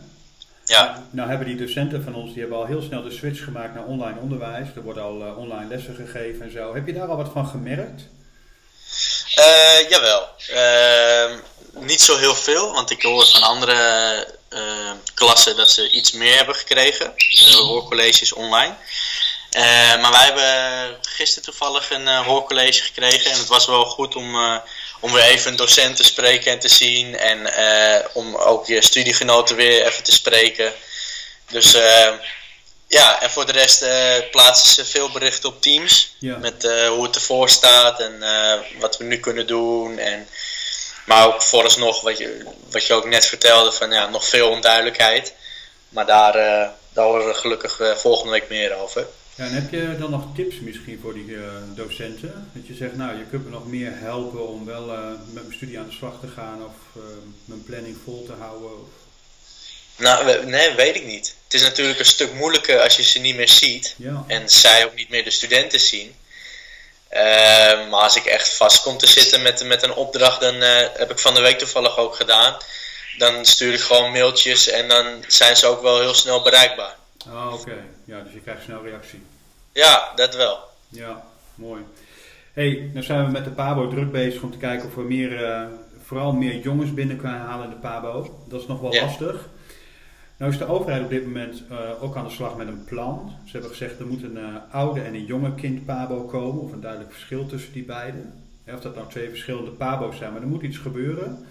Ja. 0.65 0.85
Nou, 0.85 0.97
nou, 1.11 1.29
hebben 1.29 1.47
die 1.47 1.57
docenten 1.57 2.05
van 2.05 2.15
ons, 2.15 2.33
die 2.33 2.41
hebben 2.41 2.59
al 2.59 2.67
heel 2.67 2.83
snel 2.83 3.03
de 3.03 3.11
switch 3.11 3.45
gemaakt 3.45 3.75
naar 3.75 3.85
online 3.85 4.21
onderwijs. 4.21 4.69
Er 4.77 4.83
worden 4.83 5.03
al 5.03 5.35
online 5.37 5.69
lessen 5.69 5.95
gegeven 5.95 6.43
en 6.43 6.53
zo. 6.53 6.75
Heb 6.75 6.87
je 6.87 6.93
daar 6.93 7.09
al 7.09 7.17
wat 7.17 7.31
van 7.33 7.47
gemerkt? 7.47 8.03
jawel. 9.89 10.29
Ehm, 10.49 11.39
niet 11.73 12.01
zo 12.01 12.17
heel 12.17 12.35
veel, 12.35 12.73
want 12.73 12.91
ik 12.91 13.03
hoor 13.03 13.27
van 13.27 13.43
andere 13.43 14.27
uh, 14.51 14.93
klassen 15.15 15.57
dat 15.57 15.71
ze 15.71 15.91
iets 15.91 16.13
meer 16.13 16.37
hebben 16.37 16.55
gekregen. 16.55 17.15
Hoorcolleges 17.53 18.33
online. 18.33 18.75
Maar 20.01 20.11
wij 20.11 20.25
hebben 20.25 20.97
gisteren 21.03 21.45
toevallig 21.45 21.91
een 21.91 22.07
hoorcollege 22.07 22.83
gekregen. 22.83 23.31
En 23.31 23.39
het 23.39 23.49
was 23.49 23.67
wel 23.67 23.85
goed 23.85 24.17
om, 24.17 24.35
om 25.01 25.13
weer 25.13 25.25
even 25.25 25.51
een 25.51 25.57
docent 25.57 25.97
te 25.97 26.05
spreken 26.05 26.53
en 26.53 26.59
te 26.59 26.69
zien. 26.69 27.17
En 27.17 27.51
om 28.13 28.37
ook 28.37 28.67
je 28.67 28.83
studiegenoten 28.83 29.57
weer 29.57 29.87
even 29.87 30.05
te 30.05 30.13
spreken. 30.13 30.73
Dus 31.51 31.77
ja, 32.87 33.23
en 33.23 33.31
voor 33.31 33.47
de 33.47 33.53
rest 33.53 33.85
plaatsen 34.31 34.69
ze 34.69 34.85
veel 34.85 35.11
berichten 35.11 35.49
op 35.49 35.63
Teams. 35.63 36.15
Met 36.19 36.63
hoe 36.63 37.03
het 37.07 37.15
ervoor 37.15 37.49
staat 37.49 38.01
en 38.01 38.23
wat 38.79 38.97
we 38.97 39.05
nu 39.05 39.21
kunnen 39.21 39.47
doen. 39.47 39.99
En 39.99 40.29
maar 41.07 41.27
ook 41.27 41.43
vooralsnog, 41.43 42.01
wat 42.01 42.19
je, 42.19 42.45
wat 42.71 42.87
je 42.87 42.95
ook 42.95 43.07
net 43.07 43.27
vertelde, 43.27 43.73
van 43.73 43.91
ja, 43.91 44.09
nog 44.09 44.25
veel 44.29 44.49
onduidelijkheid. 44.49 45.35
Maar 45.89 46.07
daar, 46.07 46.33
daar 46.93 47.05
horen 47.05 47.27
we 47.27 47.35
gelukkig 47.35 47.81
volgende 47.97 48.33
week 48.33 48.49
meer 48.49 48.75
over. 48.75 49.07
Ja, 49.39 49.45
en 49.45 49.53
heb 49.53 49.71
je 49.71 49.97
dan 49.99 50.11
nog 50.11 50.25
tips 50.35 50.61
misschien 50.61 50.99
voor 51.03 51.15
die 51.15 51.25
uh, 51.25 51.45
docenten? 51.75 52.51
Dat 52.55 52.67
je 52.67 52.75
zegt, 52.75 52.97
nou, 52.97 53.19
je 53.19 53.25
kunt 53.25 53.45
me 53.45 53.51
nog 53.51 53.67
meer 53.67 53.93
helpen 53.95 54.49
om 54.49 54.65
wel 54.65 54.87
met 55.33 55.43
mijn 55.43 55.55
studie 55.55 55.79
aan 55.79 55.89
de 55.89 55.95
slag 55.95 56.21
te 56.21 56.29
gaan 56.29 56.65
of 56.65 57.03
mijn 57.45 57.65
planning 57.65 57.97
vol 58.05 58.25
te 58.27 58.33
houden? 58.33 58.71
Of... 58.81 58.89
Nou, 59.97 60.47
nee, 60.47 60.75
weet 60.75 60.97
ik 60.97 61.05
niet. 61.05 61.37
Het 61.45 61.55
is 61.55 61.63
natuurlijk 61.63 61.99
een 61.99 62.05
stuk 62.05 62.33
moeilijker 62.33 62.81
als 62.81 62.97
je 62.97 63.03
ze 63.03 63.19
niet 63.19 63.37
meer 63.37 63.49
ziet. 63.49 63.95
Ja. 63.99 64.25
En 64.27 64.49
zij 64.49 64.85
ook 64.85 64.95
niet 64.95 65.09
meer 65.09 65.25
de 65.25 65.31
studenten 65.31 65.81
zien. 65.81 66.15
Maar 67.91 68.03
als 68.03 68.17
ik 68.17 68.25
echt 68.25 68.55
vast 68.57 68.83
kom 68.83 68.99
te 68.99 69.07
zitten 69.07 69.43
met, 69.43 69.65
met 69.65 69.83
een 69.83 69.95
opdracht, 69.95 70.41
dan 70.41 70.55
heb 70.95 71.11
ik 71.11 71.19
van 71.19 71.35
de 71.35 71.41
week 71.41 71.59
toevallig 71.59 71.97
ook 71.97 72.15
gedaan. 72.15 72.57
Dan 73.19 73.47
stuur 73.47 73.73
ik 73.73 73.81
gewoon 73.81 74.13
mailtjes 74.13 74.69
en 74.69 74.89
dan 74.89 75.25
zijn 75.27 75.57
ze 75.57 75.67
ook 75.67 75.83
wel 75.83 76.01
heel 76.01 76.15
snel 76.15 76.43
bereikbaar. 76.43 76.97
Ah, 77.31 77.53
oké. 77.53 77.85
Ja, 78.05 78.21
dus 78.21 78.33
je 78.33 78.41
krijgt 78.41 78.63
snel 78.63 78.83
reactie. 78.85 79.23
Ja, 79.79 80.13
dat 80.15 80.37
wel. 80.37 80.59
Ja, 80.89 81.25
mooi. 81.55 81.83
hey, 82.53 82.91
nou 82.93 83.05
zijn 83.05 83.25
we 83.25 83.31
met 83.31 83.45
de 83.45 83.51
Pabo 83.51 83.89
druk 83.89 84.13
bezig 84.13 84.43
om 84.43 84.51
te 84.51 84.59
kijken 84.59 84.89
of 84.89 84.95
we 84.95 85.03
meer, 85.03 85.43
uh, 85.43 85.63
vooral 86.03 86.33
meer 86.33 86.61
jongens 86.61 86.95
binnen 86.95 87.17
kunnen 87.17 87.41
halen 87.41 87.65
in 87.65 87.71
de 87.71 87.77
Pabo. 87.77 88.45
Dat 88.49 88.61
is 88.61 88.67
nog 88.67 88.81
wel 88.81 88.93
lastig. 89.01 89.49
Nou 90.37 90.53
is 90.53 90.59
de 90.59 90.67
overheid 90.67 91.03
op 91.03 91.11
dit 91.11 91.25
moment 91.25 91.63
uh, 91.71 92.03
ook 92.03 92.17
aan 92.17 92.25
de 92.25 92.31
slag 92.31 92.57
met 92.57 92.69
een 92.69 92.85
plan. 92.85 93.33
Ze 93.45 93.53
hebben 93.53 93.71
gezegd 93.71 93.99
er 93.99 94.07
moet 94.07 94.23
een 94.23 94.37
uh, 94.37 94.55
oude 94.71 95.01
en 95.01 95.15
een 95.15 95.25
jonge 95.25 95.55
kind 95.55 95.85
pabo 95.85 96.25
komen, 96.25 96.63
of 96.63 96.73
een 96.73 96.81
duidelijk 96.81 97.13
verschil 97.13 97.47
tussen 97.47 97.73
die 97.73 97.85
beiden. 97.85 98.45
of 98.75 98.81
dat 98.81 98.95
nou 98.95 99.09
twee 99.09 99.29
verschillende 99.29 99.71
pabo's 99.71 100.17
zijn, 100.17 100.33
maar 100.33 100.43
er 100.43 100.49
moet 100.49 100.63
iets 100.63 100.79
gebeuren. 100.79 101.47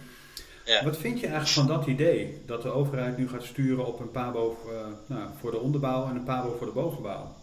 Ja. 0.65 0.83
Wat 0.83 0.97
vind 0.97 1.19
je 1.19 1.27
eigenlijk 1.27 1.55
van 1.55 1.77
dat 1.77 1.87
idee? 1.87 2.41
Dat 2.45 2.61
de 2.61 2.71
overheid 2.71 3.17
nu 3.17 3.29
gaat 3.29 3.43
sturen 3.43 3.85
op 3.85 3.99
een 3.99 4.11
pabo 4.11 4.57
nou, 5.05 5.29
voor 5.39 5.51
de 5.51 5.59
onderbouw 5.59 6.09
en 6.09 6.15
een 6.15 6.23
pabo 6.23 6.55
voor 6.57 6.67
de 6.67 6.73
bovenbouw? 6.73 7.35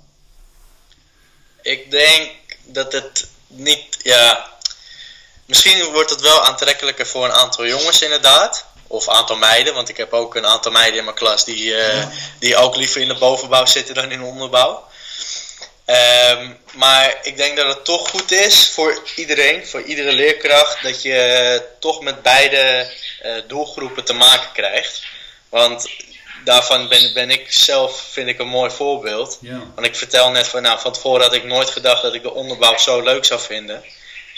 Ik 1.65 1.91
denk 1.91 2.31
dat 2.63 2.93
het 2.93 3.27
niet, 3.47 3.97
ja... 4.03 4.53
Misschien 5.47 5.85
wordt 5.85 6.11
het 6.11 6.21
wel 6.21 6.45
aantrekkelijker 6.45 7.07
voor 7.07 7.25
een 7.25 7.33
aantal 7.33 7.67
jongens 7.67 8.03
inderdaad 8.03 8.65
of 8.87 9.09
aantal 9.09 9.37
meiden, 9.37 9.75
want 9.75 9.89
ik 9.89 9.97
heb 9.97 10.13
ook 10.13 10.35
een 10.35 10.47
aantal 10.47 10.73
meiden 10.73 10.99
in 10.99 11.05
mijn 11.05 11.17
klas 11.17 11.45
die, 11.45 11.65
uh, 11.65 12.07
die 12.39 12.57
ook 12.57 12.77
liever 12.77 13.01
in 13.01 13.09
de 13.09 13.19
bovenbouw 13.19 13.67
zitten 13.67 13.95
dan 13.95 14.11
in 14.11 14.19
de 14.19 14.25
onderbouw. 14.25 14.89
Um, 15.87 16.59
maar 16.73 17.19
ik 17.23 17.37
denk 17.37 17.57
dat 17.57 17.67
het 17.67 17.85
toch 17.85 18.09
goed 18.09 18.31
is 18.31 18.71
voor 18.71 19.03
iedereen, 19.17 19.67
voor 19.67 19.83
iedere 19.83 20.13
leerkracht, 20.13 20.83
dat 20.83 21.03
je 21.03 21.63
toch 21.81 22.01
met 22.01 22.23
beide 22.23 22.93
uh, 23.25 23.43
doelgroepen 23.47 24.05
te 24.05 24.13
maken 24.13 24.53
krijgt. 24.53 25.03
Want 25.49 25.87
daarvan 26.45 26.89
ben, 26.89 27.15
ben 27.15 27.31
ik 27.31 27.53
zelf, 27.53 28.01
vind 28.11 28.29
ik 28.29 28.39
een 28.39 28.49
mooi 28.49 28.71
voorbeeld. 28.71 29.39
Ja. 29.41 29.63
Want 29.75 29.87
ik 29.87 29.97
vertel 29.97 30.31
net 30.31 30.49
van, 30.49 30.63
nou, 30.63 30.81
van 30.81 30.93
tevoren 30.93 31.23
had 31.23 31.35
ik 31.35 31.45
nooit 31.45 31.71
gedacht 31.71 32.03
dat 32.03 32.15
ik 32.15 32.23
de 32.23 32.33
onderbouw 32.33 32.79
zo 32.79 33.03
leuk 33.03 33.25
zou 33.25 33.41
vinden. 33.41 33.85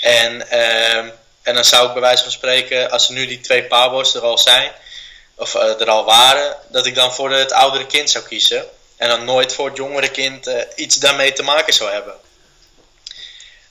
En 0.01 0.47
uh, 0.53 1.05
en 1.47 1.55
dan 1.55 1.65
zou 1.65 1.87
ik 1.87 1.93
bij 1.93 2.03
wijze 2.03 2.23
van 2.23 2.33
spreken, 2.33 2.91
als 2.91 3.09
er 3.09 3.15
nu 3.15 3.27
die 3.27 3.41
twee 3.41 3.65
pabo's 3.65 4.15
er 4.15 4.21
al 4.21 4.39
zijn, 4.39 4.73
of 5.35 5.55
uh, 5.55 5.81
er 5.81 5.91
al 5.91 6.05
waren, 6.05 6.57
dat 6.71 6.87
ik 6.87 6.95
dan 6.95 7.15
voor 7.15 7.31
het 7.31 7.53
oudere 7.53 7.87
kind 7.87 8.11
zou 8.11 8.25
kiezen. 8.25 8.67
En 8.97 9.09
dan 9.09 9.25
nooit 9.25 9.53
voor 9.53 9.67
het 9.69 9.77
jongere 9.77 10.11
kind 10.11 10.49
uh, 10.49 10.61
iets 10.75 10.97
daarmee 10.97 11.33
te 11.33 11.43
maken 11.43 11.73
zou 11.73 11.91
hebben. 11.91 12.15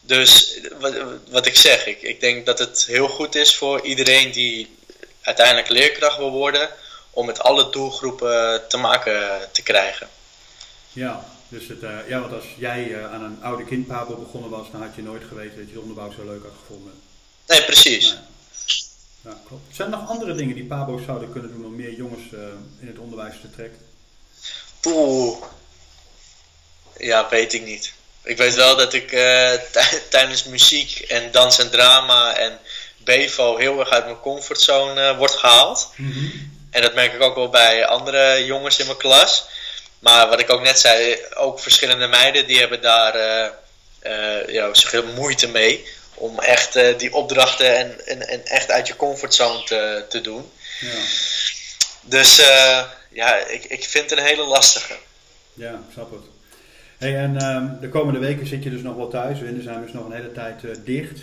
Dus 0.01 0.59
wat, 0.79 0.93
wat 1.29 1.45
ik 1.45 1.55
zeg, 1.55 1.85
ik, 1.85 2.01
ik 2.01 2.19
denk 2.19 2.45
dat 2.45 2.59
het 2.59 2.85
heel 2.87 3.07
goed 3.07 3.35
is 3.35 3.55
voor 3.55 3.81
iedereen 3.81 4.31
die 4.31 4.77
uiteindelijk 5.21 5.69
leerkracht 5.69 6.17
wil 6.17 6.31
worden, 6.31 6.69
om 7.15 7.25
met 7.25 7.39
alle 7.39 7.69
doelgroepen 7.69 8.61
te 8.67 8.77
maken 8.77 9.49
te 9.51 9.63
krijgen. 9.63 10.07
Ja, 10.91 11.25
dus 11.47 11.67
het, 11.67 11.83
uh, 11.83 12.07
ja, 12.07 12.19
want 12.19 12.33
als 12.33 12.45
jij 12.57 12.87
uh, 12.87 13.13
aan 13.13 13.23
een 13.23 13.43
oude 13.43 13.65
kindpabo 13.65 14.15
begonnen 14.15 14.49
was, 14.49 14.71
dan 14.71 14.81
had 14.81 14.95
je 14.95 15.01
nooit 15.01 15.23
geweten 15.23 15.57
dat 15.57 15.67
je 15.67 15.73
de 15.73 15.79
onderbouw 15.79 16.11
zo 16.11 16.25
leuk 16.25 16.43
had 16.43 16.53
gevonden. 16.59 16.93
Nee, 17.47 17.63
precies. 17.63 18.15
Ja, 19.21 19.37
klopt. 19.47 19.75
Zijn 19.75 19.91
er 19.91 19.97
nog 19.97 20.09
andere 20.09 20.35
dingen 20.35 20.55
die 20.55 20.65
Pabo's 20.65 21.03
zouden 21.05 21.31
kunnen 21.31 21.51
doen 21.51 21.65
om 21.65 21.75
meer 21.75 21.93
jongens 21.93 22.31
uh, 22.33 22.39
in 22.79 22.87
het 22.87 22.97
onderwijs 22.97 23.35
te 23.41 23.49
trekken? 23.49 23.79
Oeh. 24.85 25.43
Ja, 26.97 27.29
weet 27.29 27.53
ik 27.53 27.65
niet. 27.65 27.93
Ik 28.23 28.37
weet 28.37 28.55
wel 28.55 28.77
dat 28.77 28.93
ik 28.93 29.09
tijdens 30.09 30.43
muziek 30.43 30.99
en 30.99 31.31
dans 31.31 31.59
en 31.59 31.69
drama 31.69 32.35
en 32.35 32.59
Bevo 32.97 33.57
heel 33.57 33.79
erg 33.79 33.89
uit 33.89 34.05
mijn 34.05 34.19
comfortzone 34.19 35.11
uh, 35.11 35.17
word 35.17 35.31
gehaald. 35.31 35.91
Mm 35.95 36.11
-hmm. 36.11 36.54
En 36.75 36.81
dat 36.81 36.93
merk 36.93 37.13
ik 37.13 37.21
ook 37.21 37.35
wel 37.35 37.49
bij 37.49 37.85
andere 37.85 38.45
jongens 38.45 38.77
in 38.77 38.85
mijn 38.85 38.97
klas. 38.97 39.45
Maar 39.99 40.29
wat 40.29 40.39
ik 40.39 40.49
ook 40.49 40.61
net 40.61 40.79
zei, 40.79 41.17
ook 41.33 41.59
verschillende 41.59 42.07
meiden 42.07 42.47
die 42.47 42.59
hebben 42.59 42.81
daar 42.81 43.15
uh, 44.03 44.47
ja, 44.47 44.71
moeite 45.15 45.47
mee 45.47 45.85
om 46.13 46.39
echt 46.39 46.75
uh, 46.75 46.97
die 46.97 47.13
opdrachten 47.13 47.77
en, 47.77 48.07
en, 48.07 48.27
en, 48.27 48.45
echt 48.45 48.71
uit 48.71 48.87
je 48.87 48.95
comfortzone 48.95 49.63
te, 49.63 50.05
te 50.09 50.21
doen. 50.21 50.51
Ja. 50.79 50.87
Dus 52.01 52.39
uh, 52.39 52.81
ja, 53.09 53.35
ik, 53.35 53.63
ik 53.63 53.83
vind 53.83 54.09
het 54.09 54.19
een 54.19 54.25
hele 54.25 54.45
lastige. 54.45 54.93
Ja, 55.53 55.81
snap 55.93 56.11
het. 56.11 56.23
Hey, 56.97 57.15
en 57.15 57.45
um, 57.45 57.77
de 57.81 57.89
komende 57.89 58.19
weken 58.19 58.47
zit 58.47 58.63
je 58.63 58.69
dus 58.69 58.81
nog 58.81 58.95
wel 58.95 59.07
thuis. 59.07 59.39
Windersheim 59.39 59.85
is 59.85 59.93
nog 59.93 60.05
een 60.05 60.15
hele 60.15 60.31
tijd 60.31 60.61
dicht. 60.85 61.19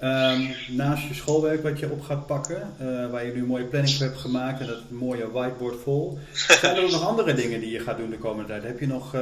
Ja. 0.00 0.32
Um, 0.32 0.54
naast 0.68 1.08
je 1.08 1.14
schoolwerk 1.14 1.62
wat 1.62 1.78
je 1.78 1.90
op 1.90 2.02
gaat 2.02 2.26
pakken, 2.26 2.76
waar 3.10 3.24
je 3.26 3.32
nu 3.32 3.40
een 3.40 3.46
mooie 3.46 3.64
planning 3.64 3.96
voor 3.96 4.06
hebt 4.06 4.18
gemaakt 4.18 4.60
en 4.60 4.66
dat 4.66 4.90
mooie 4.90 5.30
whiteboard 5.30 5.76
vol. 5.82 6.18
Zijn 6.60 6.76
er 6.76 6.82
ook 6.82 6.90
nog 6.90 7.06
andere 7.06 7.34
dingen 7.34 7.60
die 7.60 7.70
je 7.70 7.80
gaat 7.80 7.96
doen 7.96 8.10
de 8.10 8.18
komende 8.18 8.48
tijd? 8.48 8.62
Heb 8.62 8.80
je 8.80 8.86
nog 8.86 9.14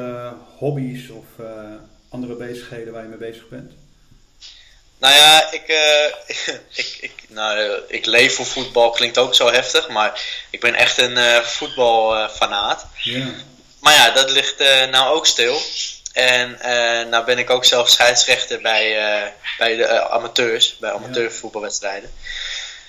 hobby's 0.58 1.08
of 1.08 1.46
andere 2.08 2.34
bezigheden 2.34 2.92
waar 2.92 3.02
je 3.02 3.08
mee 3.08 3.18
bezig 3.18 3.48
bent? 3.48 3.72
Nou 4.98 5.14
ja, 5.14 5.52
ik, 5.52 5.66
ik, 6.82 6.98
ik, 7.00 7.12
nou, 7.28 7.80
ik 7.88 8.06
leef 8.06 8.34
voor 8.34 8.46
voetbal, 8.46 8.90
klinkt 8.90 9.18
ook 9.18 9.34
zo 9.34 9.50
heftig, 9.50 9.88
maar 9.88 10.22
ik 10.50 10.60
ben 10.60 10.74
echt 10.74 10.98
een 10.98 11.42
voetbalfanaat. 11.44 12.86
Ja. 13.02 13.26
Maar 13.80 13.94
ja, 13.94 14.10
dat 14.10 14.30
ligt 14.30 14.58
nou 14.90 15.16
ook 15.16 15.26
stil. 15.26 15.60
En 16.14 16.58
nou 17.10 17.24
ben 17.24 17.38
ik 17.38 17.50
ook 17.50 17.64
zelf 17.64 17.88
scheidsrechter 17.88 18.60
bij, 18.60 19.32
bij 19.58 19.76
de 19.76 20.08
amateurs, 20.10 20.76
bij 20.78 20.92
amateurvoetbalwedstrijden. 20.92 22.12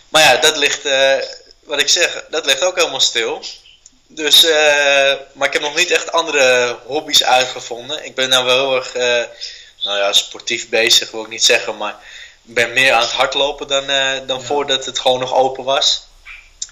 Maar 0.10 0.22
ja, 0.22 0.38
dat 0.38 0.58
ligt, 0.58 0.82
wat 1.63 1.79
ik 1.79 1.89
zeg, 1.89 2.25
dat 2.29 2.46
ligt 2.46 2.62
ook 2.62 2.75
helemaal 2.75 3.00
stil. 3.00 3.44
Dus, 4.08 4.44
maar 5.34 5.48
ik 5.48 5.53
heb 5.53 5.62
nog 5.62 5.75
niet 5.75 5.91
echt 5.91 6.12
andere 6.12 6.77
hobby's 6.86 7.24
uitgevonden. 7.24 8.05
Ik 8.05 8.15
ben 8.15 8.29
nou 8.29 8.46
wel 8.46 8.58
heel 8.58 8.75
erg 8.75 8.94
nou 9.86 9.98
ja, 9.98 10.13
sportief 10.13 10.70
bezig 10.70 11.12
wil 11.12 11.24
ik 11.24 11.29
niet 11.29 11.46
zeggen, 11.46 11.77
maar 11.77 11.96
ik 12.48 12.53
ben 12.53 12.74
meer 12.74 12.94
aan 12.94 13.01
het 13.01 13.12
hardlopen 13.12 13.67
dan, 13.67 13.89
uh, 13.89 14.12
dan 14.27 14.44
voordat 14.44 14.86
het 14.86 15.00
gewoon 15.00 15.20
nog 15.20 15.34
open 15.34 15.63
was. 15.63 16.08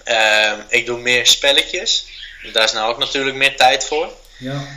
Uh, 0.05 0.51
ik 0.67 0.85
doe 0.85 0.99
meer 0.99 1.27
spelletjes. 1.27 2.05
Daar 2.53 2.63
is 2.63 2.71
nou 2.71 2.91
ook 2.91 2.97
natuurlijk 2.97 3.35
meer 3.35 3.57
tijd 3.57 3.85
voor. 3.85 4.13
Ja. 4.37 4.67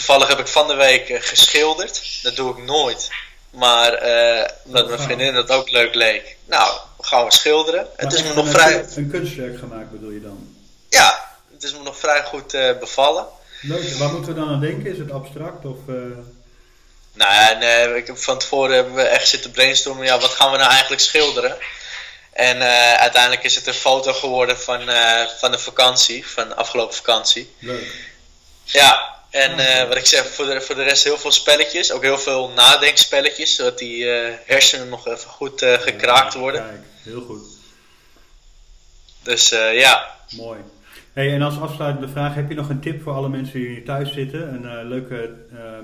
Toevallig 0.00 0.28
heb 0.28 0.38
ik 0.38 0.46
van 0.46 0.68
de 0.68 0.74
week 0.74 1.08
uh, 1.08 1.18
geschilderd. 1.20 2.22
Dat 2.22 2.36
doe 2.36 2.50
ik 2.50 2.64
nooit. 2.64 3.10
Maar 3.50 4.06
uh, 4.06 4.46
omdat 4.64 4.88
mijn 4.88 5.00
vriendin 5.00 5.34
dat 5.34 5.50
ook 5.50 5.70
leuk 5.70 5.94
leek. 5.94 6.36
Nou, 6.44 6.78
gaan 7.00 7.24
we 7.24 7.32
schilderen. 7.32 7.82
Maar 7.82 8.06
het 8.06 8.12
is 8.12 8.22
me 8.22 8.34
nog 8.34 8.46
een, 8.46 8.52
vrij. 8.52 8.84
Een 8.96 9.10
kunstwerk 9.10 9.58
gemaakt 9.58 9.90
bedoel 9.90 10.10
je 10.10 10.20
dan? 10.20 10.56
Ja, 10.88 11.30
het 11.52 11.62
is 11.62 11.72
me 11.72 11.82
nog 11.82 11.98
vrij 11.98 12.24
goed 12.24 12.50
bevallen. 12.80 13.26
Leuk. 13.60 13.92
Waar 13.92 14.12
moeten 14.12 14.34
we 14.34 14.40
dan 14.40 14.48
aan 14.48 14.60
denken? 14.60 14.92
Is 14.92 14.98
het 14.98 15.10
abstract 15.10 15.64
of... 15.64 15.76
Nou 17.12 17.34
ja, 17.34 17.52
nee, 17.58 17.96
ik 17.96 18.06
heb 18.06 18.18
van 18.18 18.38
tevoren 18.38 18.74
hebben 18.74 18.94
we 18.94 19.02
echt 19.02 19.28
zitten 19.28 19.50
brainstormen. 19.50 20.04
Ja, 20.04 20.18
wat 20.18 20.30
gaan 20.30 20.50
we 20.50 20.56
nou 20.56 20.70
eigenlijk 20.70 21.02
schilderen? 21.02 21.56
En 22.32 22.56
uh, 22.56 22.94
uiteindelijk 22.94 23.44
is 23.44 23.54
het 23.54 23.66
een 23.66 23.74
foto 23.74 24.12
geworden 24.12 24.58
van, 24.58 24.80
van 25.38 25.50
de 25.50 25.58
vakantie, 25.58 26.26
van 26.26 26.48
de 26.48 26.54
afgelopen 26.54 26.96
vakantie. 26.96 27.54
Leuk. 27.58 28.08
Ja, 28.64 29.18
en 29.30 29.58
uh, 29.58 29.88
wat 29.88 29.96
ik 29.96 30.06
zeg, 30.06 30.26
voor 30.26 30.44
de, 30.44 30.60
voor 30.60 30.74
de 30.74 30.82
rest 30.82 31.04
heel 31.04 31.18
veel 31.18 31.32
spelletjes. 31.32 31.92
Ook 31.92 32.02
heel 32.02 32.18
veel 32.18 32.50
nadenkspelletjes, 32.50 33.54
zodat 33.54 33.78
die 33.78 34.04
hersenen 34.44 34.88
nog 34.88 35.06
even 35.06 35.30
goed 35.30 35.62
gekraakt 35.64 36.34
worden. 36.34 36.62
Kijk, 36.62 36.80
heel 37.02 37.20
goed. 37.20 37.42
Dus 39.22 39.48
ja. 39.72 40.06
Mooi. 40.36 40.60
Hey, 41.12 41.34
en 41.34 41.42
als 41.42 41.60
afsluitende 41.60 42.08
vraag, 42.08 42.34
heb 42.34 42.48
je 42.48 42.54
nog 42.54 42.68
een 42.68 42.80
tip 42.80 43.02
voor 43.02 43.12
alle 43.12 43.28
mensen 43.28 43.60
die 43.60 43.68
hier 43.68 43.84
thuis 43.84 44.12
zitten? 44.12 44.64
Een 44.64 44.88
leuke, 44.88 45.34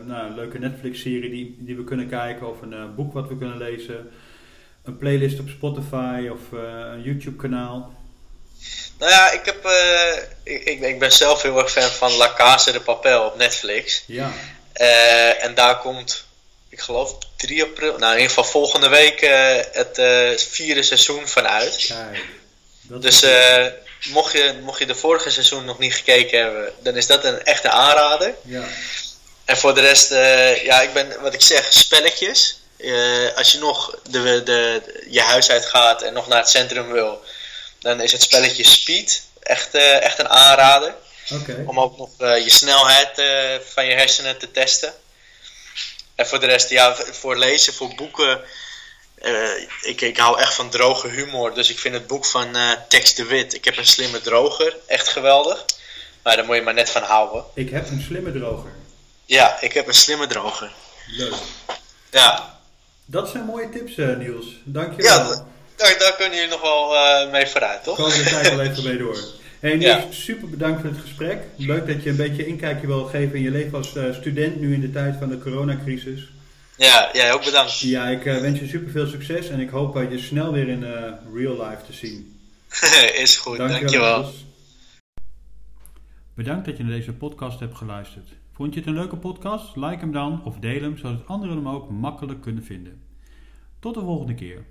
nou, 0.05 0.35
leuke 0.35 0.59
Netflix-serie 0.59 1.31
die, 1.31 1.57
die 1.59 1.77
we 1.77 1.85
kunnen 1.85 2.09
kijken, 2.09 2.49
of 2.51 2.63
een 2.63 2.95
boek 2.95 3.13
wat 3.13 3.29
we 3.29 3.37
kunnen 3.37 3.57
lezen, 3.57 4.11
een 4.85 4.97
playlist 4.97 5.41
op 5.41 5.49
Spotify 5.49 6.29
of 6.33 6.41
een 6.53 7.03
YouTube-kanaal? 7.03 7.95
Nou 8.99 9.11
ja, 9.11 9.31
ik, 9.31 9.45
heb, 9.45 9.67
ik, 10.43 10.65
ik, 10.65 10.81
ik, 10.81 10.99
ben 10.99 11.13
zelf 11.13 11.43
heel 11.43 11.59
erg 11.59 11.73
fan 11.73 11.91
van 11.91 12.13
La 12.13 12.33
Casa 12.37 12.73
de 12.73 12.81
Papel 12.81 13.25
op 13.25 13.37
Netflix. 13.37 14.03
Ja. 14.07 14.33
en 15.41 15.55
daar 15.55 15.79
komt, 15.79 16.25
ik 16.69 16.81
geloof 16.81 17.19
3 17.37 17.63
april, 17.63 17.99
nou 17.99 18.13
in 18.13 18.21
ieder 18.21 18.35
geval 18.35 18.51
volgende 18.51 18.89
week 18.89 19.21
het 19.73 20.01
vierde 20.51 20.83
seizoen 20.83 21.29
van 21.29 21.47
uit. 21.47 21.85
Kijk. 21.87 22.25
Dat 22.83 23.03
dus 23.03 23.25
mocht 24.09 24.33
je, 24.33 24.59
mocht 24.63 24.79
je 24.79 24.87
de 24.87 24.95
vorige 24.95 25.31
seizoen 25.31 25.65
nog 25.65 25.79
niet 25.79 25.95
gekeken 25.95 26.43
hebben, 26.43 26.73
dan 26.83 26.97
is 26.97 27.07
dat 27.07 27.25
een 27.25 27.45
echte 27.45 27.71
aanrader. 27.71 28.35
Ja. 28.43 28.65
En 29.45 29.57
voor 29.57 29.75
de 29.75 29.81
rest, 29.81 30.11
ja, 30.63 30.81
ik 30.83 30.93
ben, 30.93 31.21
wat 31.21 31.35
ik 31.35 31.43
zeg, 31.43 31.73
spelletjes. 31.73 32.59
Als 33.37 33.53
je 33.53 33.59
nog 33.59 33.99
de, 34.11 34.23
de, 34.23 34.43
de, 34.45 35.05
je 35.11 35.21
huis 35.21 35.51
uit 35.51 35.67
gaat 35.67 36.03
en 36.03 36.13
nog 36.13 36.29
naar 36.29 36.39
het 36.39 36.49
centrum 36.49 36.93
wil, 36.93 37.23
dan 37.87 38.01
is 38.01 38.13
het 38.13 38.23
spelletje 38.23 38.65
Speed 38.65 39.23
echt, 39.43 39.75
uh, 39.75 40.03
echt 40.03 40.19
een 40.19 40.29
aanrader. 40.29 40.95
Okay. 41.33 41.65
Om 41.67 41.81
ook 41.81 41.97
nog 41.99 42.11
je 42.19 42.51
snelheid 42.51 43.11
van 43.73 43.87
je 43.87 43.95
hersenen 43.95 44.39
te 44.39 44.51
testen. 44.51 44.93
En 46.15 46.27
voor 46.27 46.41
de 46.41 46.47
rest, 46.47 46.69
ja, 46.69 46.95
voor 46.95 47.39
lezen, 47.39 47.75
voor 47.75 47.95
boeken 47.95 48.41
ik, 49.83 50.01
ik 50.01 50.17
hou 50.17 50.41
echt 50.41 50.55
van 50.55 50.71
droge 50.71 51.09
humor, 51.09 51.55
dus 51.55 51.71
ik 51.71 51.79
vind 51.79 51.95
het 51.95 52.07
boek 52.07 52.25
van 52.25 52.57
Tex 52.89 53.15
de 53.15 53.25
Wit, 53.25 53.55
Ik 53.55 53.65
heb 53.65 53.77
een 53.77 53.87
slimme 53.87 54.21
droger, 54.21 54.77
echt 54.87 55.09
geweldig. 55.09 55.65
Maar 56.23 56.37
daar 56.37 56.45
moet 56.45 56.57
je 56.57 56.63
maar 56.63 56.75
net 56.75 56.91
van 56.91 57.03
houden. 57.03 57.45
Ik 57.55 57.71
heb 57.71 57.91
een 57.91 58.03
slimme 58.03 58.33
droger. 58.33 58.71
Ja, 59.25 59.61
ik 59.61 59.73
heb 59.73 59.87
een 59.89 59.95
slimme 59.95 60.27
droger. 60.27 60.73
Leuk. 61.07 61.35
Ja. 62.11 62.59
Dat 63.05 63.29
zijn 63.29 63.45
mooie 63.45 63.69
tips, 63.69 63.97
Niels. 63.97 64.47
Dankjewel. 64.65 65.33
Ja, 65.33 65.47
daar, 65.77 65.97
daar 65.99 66.15
kunnen 66.17 66.35
jullie 66.35 66.51
nog 66.51 66.63
wel 66.63 67.31
mee 67.31 67.47
vooruit, 67.47 67.85
toch? 67.85 67.97
Komen 67.97 68.25
de 68.25 68.31
tijd 68.31 68.51
wel 68.51 68.61
even 68.61 68.85
mee 68.85 68.97
door. 68.97 69.19
Hey 69.61 69.77
Niels, 69.77 70.03
ja. 70.03 70.05
super 70.11 70.49
bedankt 70.49 70.81
voor 70.81 70.91
het 70.91 71.01
gesprek. 71.01 71.39
Leuk 71.57 71.87
dat 71.87 72.03
je 72.03 72.11
een 72.11 72.17
beetje 72.17 72.47
inkijkje 72.47 72.87
wil 72.87 73.05
geven 73.05 73.37
in 73.37 73.43
je 73.43 73.51
leven 73.51 73.79
als 73.79 73.89
student 74.13 74.61
nu 74.61 74.75
in 74.75 74.81
de 74.81 74.91
tijd 74.91 75.17
van 75.19 75.29
de 75.29 75.39
coronacrisis. 75.39 76.29
Ja, 76.77 77.11
jij 77.13 77.33
ook 77.33 77.45
bedankt. 77.45 77.79
Ja, 77.79 78.09
ik 78.09 78.25
uh, 78.25 78.41
wens 78.41 78.59
je 78.59 78.67
super 78.67 78.91
veel 78.91 79.07
succes 79.07 79.49
en 79.49 79.61
ik 79.61 79.71
hoop 79.71 79.97
uh, 79.97 80.11
je 80.11 80.19
snel 80.19 80.53
weer 80.53 80.69
in 80.69 80.85
real 81.35 81.67
life 81.69 81.83
te 81.87 81.93
zien. 81.93 82.39
Is 83.23 83.37
goed, 83.37 83.57
dankjewel. 83.57 83.81
dankjewel. 83.81 84.33
Bedankt 86.37 86.67
dat 86.67 86.77
je 86.77 86.83
naar 86.83 86.93
deze 86.93 87.13
podcast 87.13 87.61
hebt 87.61 87.77
geluisterd. 87.77 88.29
Vond 88.53 88.75
je 88.75 88.81
het 88.81 88.89
een 88.89 88.95
leuke 88.95 89.17
podcast? 89.17 89.77
Like 89.77 89.99
hem 89.99 90.13
dan 90.13 90.45
of 90.45 90.59
deel 90.59 90.83
hem, 90.83 90.99
zodat 90.99 91.27
anderen 91.27 91.57
hem 91.57 91.69
ook 91.69 91.91
makkelijk 91.91 92.41
kunnen 92.41 92.65
vinden. 92.65 93.03
Tot 93.81 93.95
de 93.95 94.01
volgende 94.01 94.35
keer. 94.35 94.65